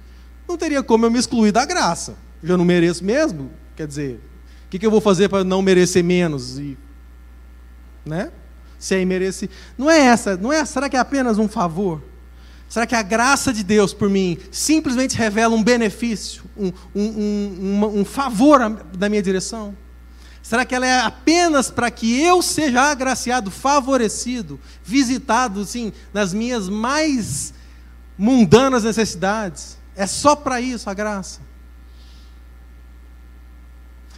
[0.49, 2.17] não teria como eu me excluir da graça.
[2.43, 3.51] Eu não mereço mesmo?
[3.77, 4.21] Quer dizer,
[4.65, 6.59] o que, que eu vou fazer para não merecer menos?
[6.59, 6.79] E,
[8.07, 8.33] né?
[8.85, 9.51] Se é imerecido.
[9.79, 12.03] Não é essa, não é, será que é apenas um favor?
[12.69, 18.01] Será que a graça de Deus por mim simplesmente revela um benefício, um, um, um,
[18.01, 18.61] um favor
[18.95, 19.75] da minha direção?
[20.43, 26.69] Será que ela é apenas para que eu seja agraciado, favorecido, visitado, assim, nas minhas
[26.69, 27.55] mais
[28.19, 29.79] mundanas necessidades?
[29.97, 31.41] É só para isso a graça?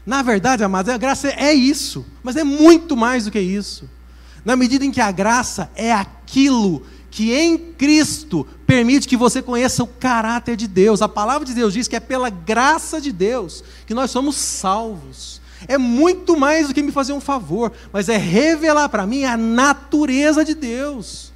[0.05, 3.89] Na verdade, amados, a graça é isso, mas é muito mais do que isso
[4.47, 9.83] na medida em que a graça é aquilo que em Cristo permite que você conheça
[9.83, 11.03] o caráter de Deus.
[11.03, 15.41] A palavra de Deus diz que é pela graça de Deus que nós somos salvos.
[15.67, 19.37] É muito mais do que me fazer um favor, mas é revelar para mim a
[19.37, 21.33] natureza de Deus.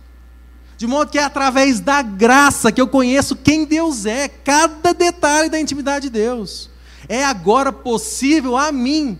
[0.76, 5.50] De modo que é através da graça que eu conheço quem Deus é, cada detalhe
[5.50, 6.70] da intimidade de Deus.
[7.08, 9.18] É agora possível a mim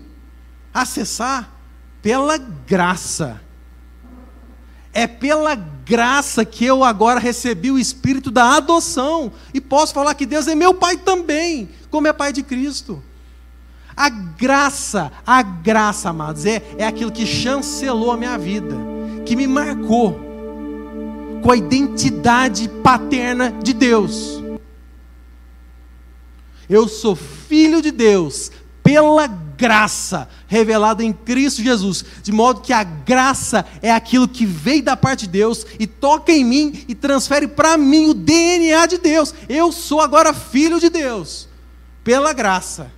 [0.73, 1.51] acessar
[2.01, 3.41] pela graça
[4.93, 10.25] é pela graça que eu agora recebi o espírito da adoção e posso falar que
[10.25, 13.01] Deus é meu pai também, como é pai de Cristo.
[13.95, 18.75] A graça, a graça, amados, é, é aquilo que chancelou a minha vida,
[19.25, 20.19] que me marcou
[21.41, 24.41] com a identidade paterna de Deus.
[26.69, 28.51] Eu sou filho de Deus
[28.83, 29.50] pela graça
[30.47, 35.21] revelada em Cristo Jesus, de modo que a graça é aquilo que veio da parte
[35.21, 39.33] de Deus e toca em mim e transfere para mim o DNA de Deus.
[39.47, 41.47] Eu sou agora filho de Deus,
[42.03, 42.91] pela graça.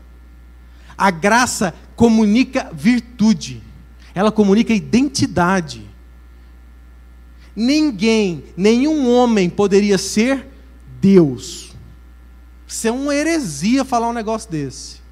[0.97, 3.61] A graça comunica virtude,
[4.15, 5.89] ela comunica identidade.
[7.55, 10.47] Ninguém, nenhum homem poderia ser
[10.99, 11.71] Deus.
[12.67, 15.02] Isso é uma heresia falar um negócio desse.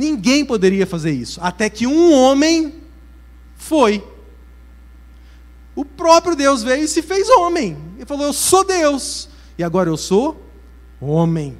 [0.00, 2.76] Ninguém poderia fazer isso, até que um homem
[3.54, 4.02] foi.
[5.76, 7.76] O próprio Deus veio e se fez homem.
[7.96, 10.42] Ele falou: Eu sou Deus, e agora eu sou
[10.98, 11.54] homem.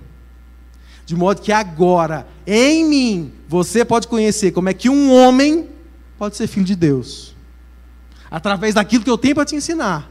[1.05, 5.69] De modo que agora, em mim, você pode conhecer como é que um homem
[6.17, 7.37] pode ser filho de Deus.
[8.31, 10.11] Através daquilo que eu tenho para te ensinar.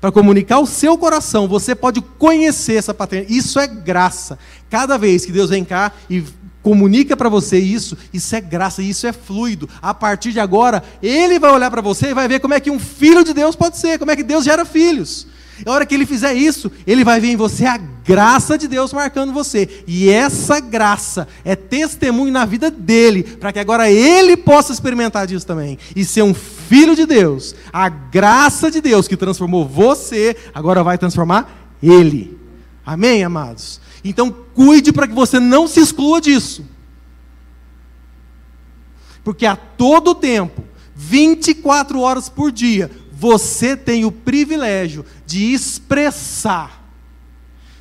[0.00, 3.36] Para comunicar o seu coração, você pode conhecer essa paternidade.
[3.36, 4.38] Isso é graça.
[4.70, 6.22] Cada vez que Deus vem cá e
[6.64, 9.68] comunica para você isso, isso é graça, isso é fluido.
[9.82, 12.70] A partir de agora, ele vai olhar para você e vai ver como é que
[12.70, 15.26] um filho de Deus pode ser, como é que Deus gera filhos.
[15.64, 18.92] A hora que ele fizer isso, ele vai ver em você a graça de Deus
[18.92, 19.84] marcando você.
[19.86, 25.46] E essa graça é testemunho na vida dele, para que agora ele possa experimentar disso
[25.46, 25.78] também.
[25.94, 27.54] E ser um filho de Deus.
[27.72, 32.36] A graça de Deus que transformou você, agora vai transformar ele.
[32.84, 33.83] Amém, amados?
[34.04, 36.64] Então, cuide para que você não se exclua disso.
[39.24, 40.62] Porque a todo tempo,
[40.94, 46.84] 24 horas por dia, você tem o privilégio de expressar,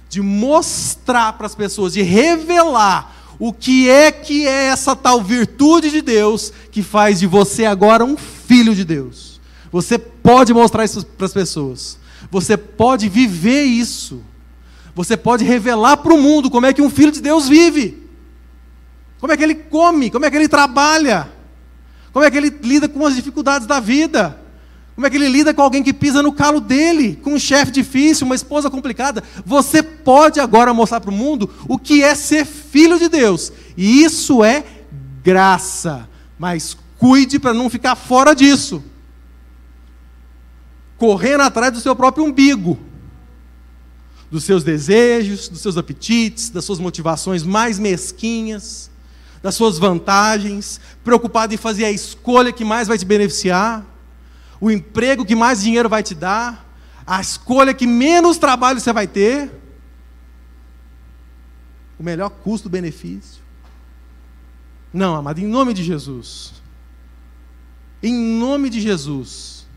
[0.08, 5.92] de mostrar para as pessoas, de revelar o que é que é essa tal virtude
[5.92, 9.42] de Deus que faz de você agora um filho de Deus.
[9.72, 11.98] Você pode mostrar isso para as pessoas.
[12.32, 14.22] Você pode viver isso.
[14.96, 18.04] Você pode revelar para o mundo como é que um filho de Deus vive,
[19.20, 21.32] como é que ele come, como é que ele trabalha,
[22.14, 24.40] Como é que ele lida com as dificuldades da vida?
[24.94, 27.72] Como é que ele lida com alguém que pisa no calo dele, com um chefe
[27.72, 29.24] difícil, uma esposa complicada?
[29.44, 33.52] Você pode agora mostrar para o mundo o que é ser filho de Deus.
[33.76, 34.64] E isso é
[35.24, 36.08] graça.
[36.38, 38.84] Mas cuide para não ficar fora disso.
[40.96, 42.78] Correndo atrás do seu próprio umbigo.
[44.34, 48.90] Dos seus desejos, dos seus apetites, das suas motivações mais mesquinhas,
[49.44, 53.94] das suas vantagens, preocupado em fazer a escolha que mais vai te beneficiar
[54.64, 56.66] o emprego que mais dinheiro vai te dar,
[57.06, 59.52] a escolha que menos trabalho você vai ter,
[62.00, 63.44] o melhor custo-benefício.
[64.94, 66.54] Não, amado, em nome de Jesus.
[68.02, 69.68] Em nome de Jesus.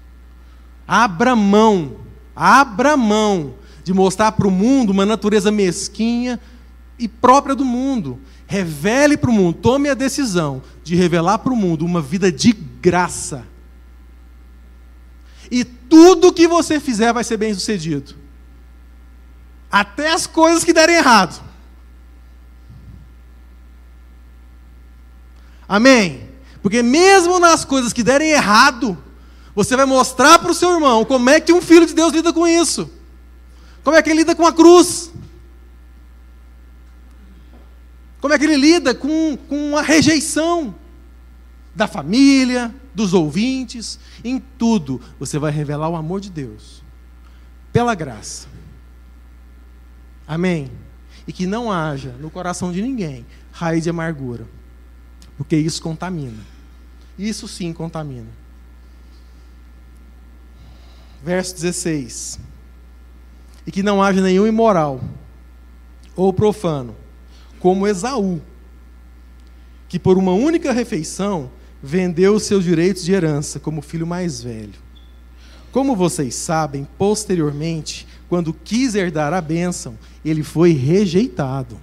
[0.86, 1.96] Abra mão,
[2.36, 3.56] abra mão
[3.86, 6.40] de mostrar para o mundo uma natureza mesquinha
[6.98, 8.18] e própria do mundo.
[8.44, 12.52] Revele para o mundo, tome a decisão de revelar para o mundo uma vida de
[12.52, 13.46] graça
[15.52, 18.16] e tudo que você fizer vai ser bem sucedido.
[19.70, 21.40] Até as coisas que derem errado.
[25.68, 26.28] Amém?
[26.60, 28.98] Porque mesmo nas coisas que derem errado,
[29.54, 32.32] você vai mostrar para o seu irmão como é que um filho de Deus lida
[32.32, 32.95] com isso.
[33.86, 35.12] Como é que ele lida com a cruz.
[38.20, 40.74] Como é que ele lida com, com a rejeição
[41.72, 46.82] da família, dos ouvintes, em tudo, você vai revelar o amor de Deus,
[47.72, 48.48] pela graça.
[50.26, 50.68] Amém?
[51.24, 54.48] E que não haja no coração de ninguém raiz de amargura,
[55.36, 56.42] porque isso contamina.
[57.16, 58.32] Isso sim contamina.
[61.22, 62.55] Verso 16:
[63.66, 65.00] E que não haja nenhum imoral
[66.14, 66.94] ou profano,
[67.58, 68.40] como Esaú,
[69.88, 71.50] que por uma única refeição
[71.82, 74.86] vendeu os seus direitos de herança como filho mais velho.
[75.70, 81.78] Como vocês sabem, posteriormente, quando quis herdar a bênção, ele foi rejeitado.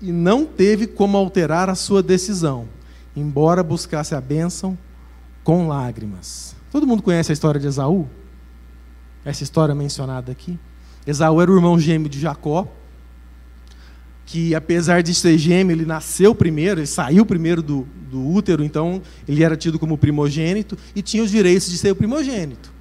[0.00, 2.68] E não teve como alterar a sua decisão,
[3.16, 4.76] embora buscasse a bênção
[5.42, 6.54] com lágrimas.
[6.70, 8.08] Todo mundo conhece a história de Esaú?
[9.24, 10.58] Essa história mencionada aqui.
[11.06, 12.66] Esaú era o irmão gêmeo de Jacó,
[14.24, 19.02] que apesar de ser gêmeo, ele nasceu primeiro, ele saiu primeiro do, do útero, então
[19.28, 22.72] ele era tido como primogênito e tinha os direitos de ser o primogênito.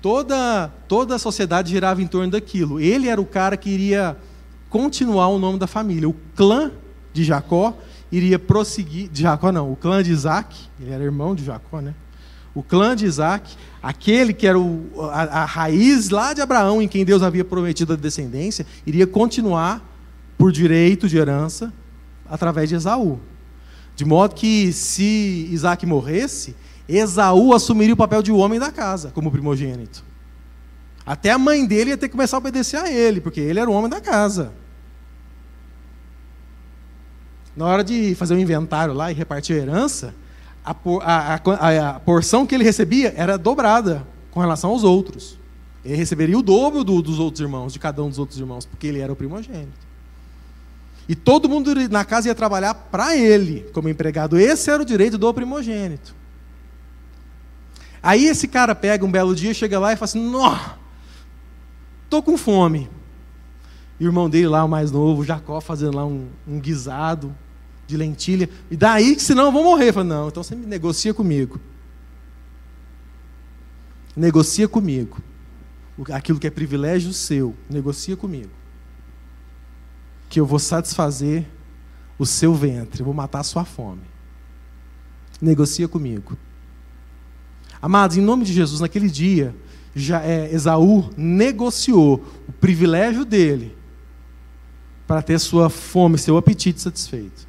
[0.00, 2.80] Toda, toda a sociedade girava em torno daquilo.
[2.80, 4.16] Ele era o cara que iria
[4.70, 6.08] continuar o nome da família.
[6.08, 6.70] O clã
[7.12, 7.76] de Jacó
[8.10, 9.08] iria prosseguir.
[9.08, 11.94] De Jacó não, o clã de Isaac, ele era irmão de Jacó, né?
[12.54, 16.88] O clã de Isaac, aquele que era o, a, a raiz lá de Abraão, em
[16.88, 19.82] quem Deus havia prometido a descendência, iria continuar
[20.36, 21.72] por direito de herança
[22.28, 23.18] através de Esaú.
[23.96, 26.54] De modo que, se Isaac morresse,
[26.88, 30.04] Esaú assumiria o papel de homem da casa, como primogênito.
[31.04, 33.68] Até a mãe dele ia ter que começar a obedecer a ele, porque ele era
[33.68, 34.52] o homem da casa.
[37.56, 40.14] Na hora de fazer o inventário lá e repartir a herança,
[40.68, 45.38] a, a, a, a porção que ele recebia era dobrada com relação aos outros.
[45.84, 48.86] Ele receberia o dobro do, dos outros irmãos, de cada um dos outros irmãos, porque
[48.86, 49.86] ele era o primogênito.
[51.08, 54.38] E todo mundo na casa ia trabalhar para ele, como empregado.
[54.38, 56.14] Esse era o direito do primogênito.
[58.02, 60.56] Aí esse cara pega um belo dia, chega lá e fala assim: Nó,
[62.10, 62.90] tô com fome.
[63.98, 67.34] E o irmão dele lá, o mais novo, Jacó, fazendo lá um, um guisado
[67.88, 68.48] de lentilha.
[68.70, 69.92] E daí que senão eu vou morrer.
[69.92, 71.58] Fala, não, então você negocia comigo.
[74.16, 75.18] Negocia comigo.
[76.12, 78.58] Aquilo que é privilégio seu, negocia comigo
[80.28, 81.46] que eu vou satisfazer
[82.18, 84.02] o seu ventre, eu vou matar a sua fome.
[85.40, 86.36] Negocia comigo.
[87.80, 89.54] Amados, em nome de Jesus, naquele dia,
[89.94, 93.74] já, é, Esaú negociou o privilégio dele
[95.06, 97.47] para ter sua fome, seu apetite satisfeito.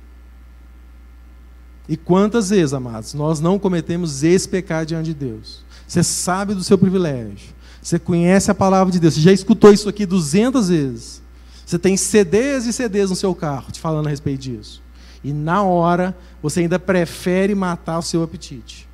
[1.90, 5.66] E quantas vezes, amados, nós não cometemos esse pecado diante de Deus?
[5.88, 7.50] Você sabe do seu privilégio.
[7.82, 9.16] Você conhece a palavra de Deus.
[9.16, 11.20] Você já escutou isso aqui duzentas vezes.
[11.66, 14.84] Você tem CDs e CDs no seu carro te falando a respeito disso.
[15.24, 18.88] E na hora, você ainda prefere matar o seu apetite.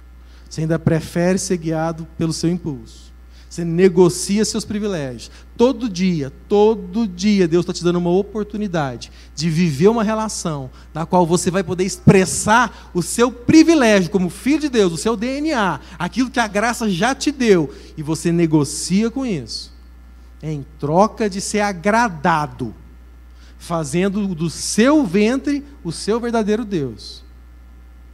[0.49, 3.13] Você ainda prefere ser guiado pelo seu impulso.
[3.55, 5.31] Você negocia seus privilégios.
[5.55, 11.05] Todo dia, todo dia, Deus está te dando uma oportunidade de viver uma relação na
[11.05, 15.79] qual você vai poder expressar o seu privilégio como filho de Deus, o seu DNA,
[15.97, 19.73] aquilo que a graça já te deu, e você negocia com isso
[20.43, 22.75] em troca de ser agradado,
[23.57, 27.23] fazendo do seu ventre o seu verdadeiro Deus.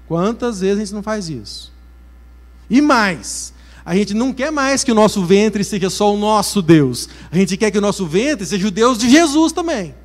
[0.07, 1.73] Quantas vezes a gente não faz isso?
[2.69, 6.61] E mais, a gente não quer mais que o nosso ventre seja só o nosso
[6.61, 7.09] Deus.
[7.31, 9.95] A gente quer que o nosso ventre seja o Deus de Jesus também.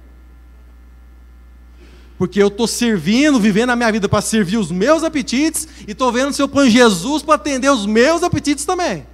[2.17, 6.11] Porque eu estou servindo, vivendo a minha vida para servir os meus apetites, e estou
[6.11, 9.07] vendo se eu ponho Jesus para atender os meus apetites também.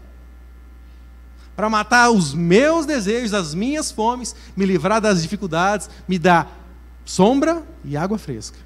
[1.56, 6.60] Para matar os meus desejos, as minhas fomes, me livrar das dificuldades, me dar
[7.04, 8.56] sombra e água fresca.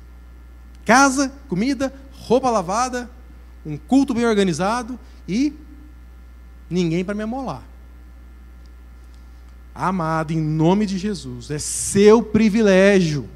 [0.85, 3.11] Casa, comida, roupa lavada,
[3.65, 5.53] um culto bem organizado e
[6.69, 7.63] ninguém para me amolar.
[9.75, 13.29] Amado, em nome de Jesus, é seu privilégio,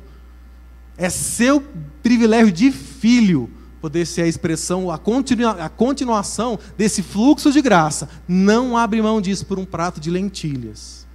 [0.96, 1.60] é seu
[2.02, 3.50] privilégio de filho
[3.80, 8.08] poder ser a expressão, a, continua, a continuação desse fluxo de graça.
[8.28, 11.06] Não abre mão disso por um prato de lentilhas.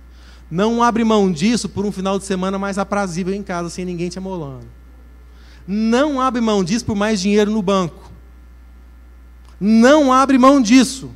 [0.49, 4.09] Não abre mão disso por um final de semana mais aprazível em casa, sem ninguém
[4.09, 4.67] te amolando.
[5.67, 8.11] Não abre mão disso por mais dinheiro no banco.
[9.59, 11.11] Não abre mão disso.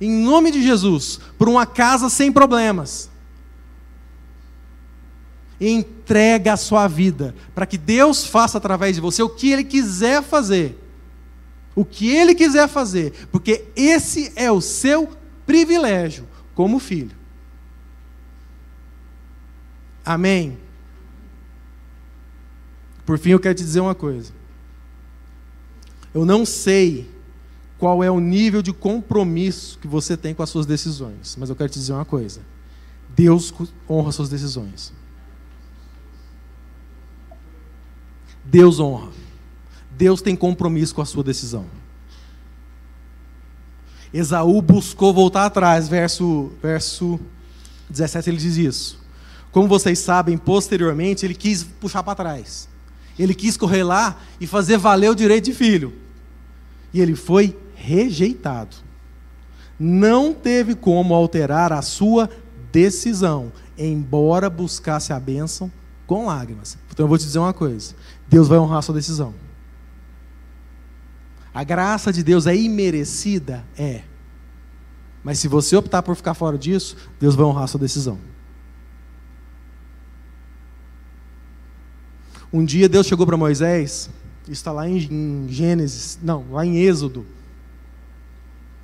[0.00, 3.10] Em nome de Jesus, por uma casa sem problemas.
[5.60, 10.22] Entrega a sua vida para que Deus faça através de você o que Ele quiser
[10.22, 10.78] fazer.
[11.76, 15.10] O que Ele quiser fazer, porque esse é o seu
[15.46, 17.16] privilégio como filho.
[20.04, 20.58] Amém?
[23.04, 24.32] Por fim, eu quero te dizer uma coisa.
[26.14, 27.08] Eu não sei
[27.80, 31.56] qual é o nível de compromisso que você tem com as suas decisões, mas eu
[31.56, 32.42] quero te dizer uma coisa.
[33.08, 33.54] Deus
[33.88, 34.92] honra suas decisões.
[38.44, 39.08] Deus honra.
[39.92, 41.64] Deus tem compromisso com a sua decisão.
[44.12, 47.18] Esaú buscou voltar atrás, verso, verso
[47.88, 49.00] 17 ele diz isso.
[49.50, 52.68] Como vocês sabem, posteriormente ele quis puxar para trás.
[53.18, 55.94] Ele quis correr lá e fazer valer o direito de filho.
[56.92, 58.76] E ele foi rejeitado.
[59.78, 62.28] Não teve como alterar a sua
[62.70, 65.72] decisão, embora buscasse a bênção
[66.06, 66.76] com lágrimas.
[66.90, 67.94] Então eu vou te dizer uma coisa:
[68.28, 69.34] Deus vai honrar a sua decisão.
[71.52, 73.64] A graça de Deus é imerecida?
[73.76, 74.02] É.
[75.24, 78.18] Mas se você optar por ficar fora disso, Deus vai honrar a sua decisão.
[82.52, 84.10] Um dia Deus chegou para Moisés,
[84.48, 87.24] está lá em, Gênesis, não, lá em Êxodo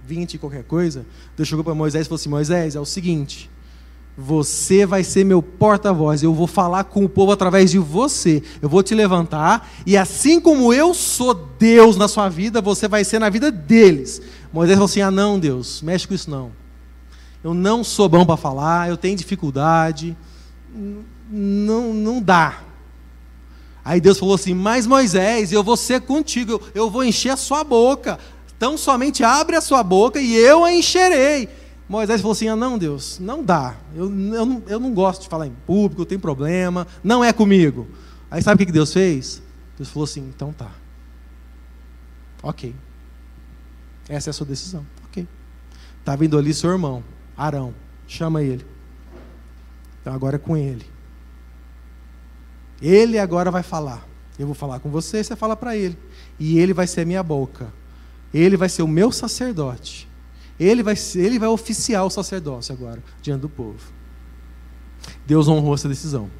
[0.06, 1.04] 20 qualquer coisa.
[1.36, 3.50] Deus chegou para Moisés e falou assim: Moisés, é o seguinte,
[4.16, 8.68] você vai ser meu porta-voz, eu vou falar com o povo através de você, eu
[8.68, 13.18] vou te levantar, e assim como eu sou Deus na sua vida, você vai ser
[13.18, 14.22] na vida deles.
[14.52, 16.52] Moisés falou assim: Ah, não, Deus, mexe com isso não.
[17.44, 20.16] Eu não sou bom para falar, eu tenho dificuldade,
[21.30, 22.60] não, não dá.
[23.84, 27.62] Aí Deus falou assim: Mas Moisés, eu vou ser contigo, eu vou encher a sua
[27.62, 28.18] boca.
[28.56, 31.48] Então somente abre a sua boca e eu a encherei.
[31.88, 33.76] Moisés falou assim: ah, não, Deus, não dá.
[33.94, 37.86] Eu, eu, não, eu não gosto de falar em público, tenho problema, não é comigo.
[38.30, 39.42] Aí sabe o que Deus fez?
[39.76, 40.70] Deus falou assim: então tá.
[42.42, 42.74] Ok.
[44.08, 44.86] Essa é a sua decisão.
[45.04, 45.26] Ok.
[46.00, 47.04] Está vindo ali seu irmão,
[47.36, 47.74] Arão.
[48.06, 48.64] Chama ele.
[50.00, 50.86] Então agora é com ele.
[52.80, 54.06] Ele agora vai falar.
[54.38, 55.98] Eu vou falar com você, você fala para ele.
[56.38, 57.72] E ele vai ser minha boca.
[58.32, 60.08] Ele vai ser o meu sacerdote.
[60.58, 63.78] Ele vai, ser, ele vai oficiar o sacerdócio agora, diante do povo.
[65.26, 66.30] Deus honrou essa decisão.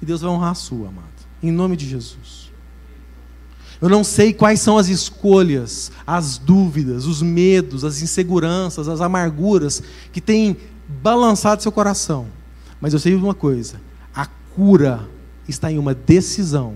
[0.00, 1.08] E Deus vai honrar a sua, amado.
[1.42, 2.50] Em nome de Jesus.
[3.80, 9.82] Eu não sei quais são as escolhas, as dúvidas, os medos, as inseguranças, as amarguras
[10.12, 10.56] que têm
[11.02, 12.28] balançado seu coração.
[12.80, 13.80] Mas eu sei uma coisa:
[14.54, 15.08] cura
[15.48, 16.74] está em uma decisão.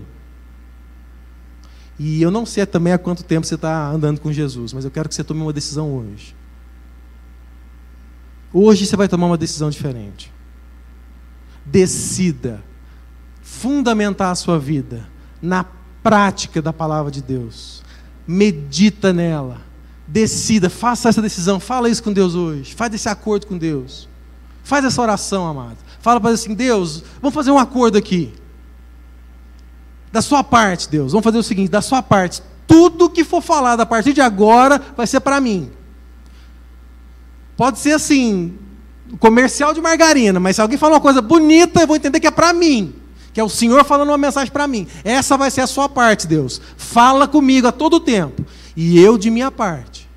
[1.99, 4.91] E eu não sei também há quanto tempo você está andando com Jesus, mas eu
[4.91, 6.35] quero que você tome uma decisão hoje.
[8.53, 10.31] Hoje você vai tomar uma decisão diferente.
[11.65, 12.63] Decida
[13.41, 15.07] fundamentar a sua vida
[15.41, 15.65] na
[16.03, 17.83] prática da palavra de Deus.
[18.27, 19.61] Medita nela.
[20.07, 22.73] Decida, faça essa decisão, fala isso com Deus hoje.
[22.73, 24.07] Faz esse acordo com Deus.
[24.63, 25.77] Faz essa oração, amado.
[25.99, 28.33] Fala para ele assim: Deus, vamos fazer um acordo aqui.
[30.11, 33.81] Da sua parte, Deus, vamos fazer o seguinte: da sua parte, tudo que for falado
[33.81, 35.71] a partir de agora vai ser para mim.
[37.55, 38.55] Pode ser assim,
[39.19, 42.31] comercial de margarina, mas se alguém falar uma coisa bonita, eu vou entender que é
[42.31, 42.93] para mim.
[43.33, 44.87] Que é o Senhor falando uma mensagem para mim.
[45.03, 46.61] Essa vai ser a sua parte, Deus.
[46.75, 48.43] Fala comigo a todo tempo.
[48.75, 50.09] E eu, de minha parte,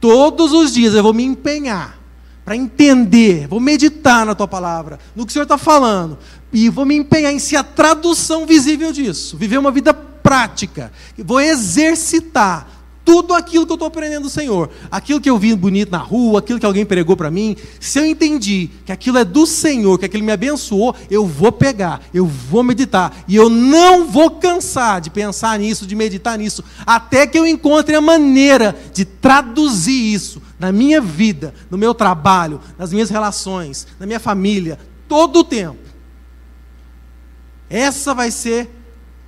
[0.00, 1.98] todos os dias eu vou me empenhar
[2.44, 6.18] para entender, vou meditar na tua palavra, no que o Senhor está falando,
[6.52, 11.40] e vou me empenhar em ser a tradução visível disso, viver uma vida prática, vou
[11.40, 12.78] exercitar
[13.08, 16.40] tudo aquilo que eu estou aprendendo do Senhor, aquilo que eu vi bonito na rua,
[16.40, 20.04] aquilo que alguém pregou para mim, se eu entendi que aquilo é do Senhor, que
[20.04, 25.08] aquilo me abençoou, eu vou pegar, eu vou meditar, e eu não vou cansar de
[25.08, 30.70] pensar nisso, de meditar nisso, até que eu encontre a maneira de traduzir isso na
[30.70, 34.78] minha vida, no meu trabalho, nas minhas relações, na minha família,
[35.08, 35.87] todo o tempo.
[37.70, 38.68] Essa vai ser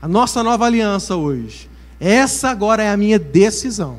[0.01, 1.69] a nossa nova aliança hoje.
[1.99, 3.99] Essa agora é a minha decisão.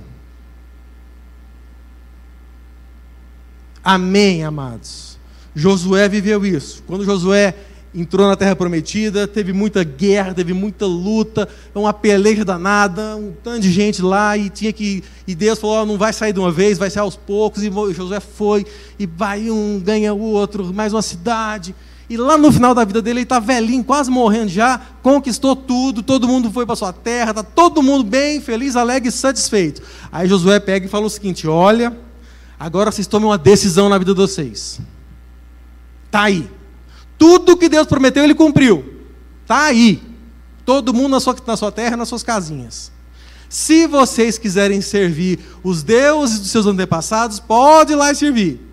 [3.83, 5.19] Amém, amados.
[5.55, 6.83] Josué viveu isso.
[6.87, 7.53] Quando Josué
[7.93, 13.59] entrou na terra prometida, teve muita guerra, teve muita luta, uma peleja danada, um tanto
[13.59, 16.51] de gente lá e tinha que e Deus falou, oh, não vai sair de uma
[16.51, 18.65] vez, vai ser aos poucos e Josué foi
[18.97, 21.75] e vai um ganha o outro, mais uma cidade.
[22.11, 26.03] E lá no final da vida dele, ele está velhinho, quase morrendo já, conquistou tudo,
[26.03, 29.81] todo mundo foi para sua terra, está todo mundo bem, feliz, alegre e satisfeito.
[30.11, 31.97] Aí Josué pega e fala o seguinte: Olha,
[32.59, 34.81] agora vocês tomem uma decisão na vida de vocês.
[36.07, 36.51] Está aí.
[37.17, 38.83] Tudo que Deus prometeu, ele cumpriu.
[39.43, 40.03] Está aí.
[40.65, 42.91] Todo mundo na sua, na sua terra, nas suas casinhas.
[43.47, 48.70] Se vocês quiserem servir os deuses dos seus antepassados, pode ir lá e servir.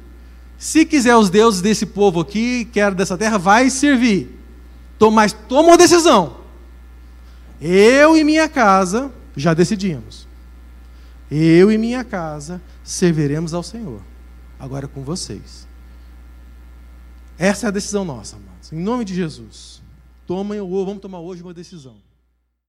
[0.58, 4.36] Se quiser os deuses desse povo aqui, que era dessa terra, vai servir.
[5.12, 6.38] Mas toma uma decisão.
[7.60, 10.26] Eu e minha casa já decidimos.
[11.30, 14.02] Eu e minha casa serviremos ao Senhor.
[14.58, 15.68] Agora é com vocês.
[17.38, 18.72] Essa é a decisão nossa, amados.
[18.72, 19.80] Em nome de Jesus.
[20.26, 21.94] Tomem, vamos tomar hoje uma decisão.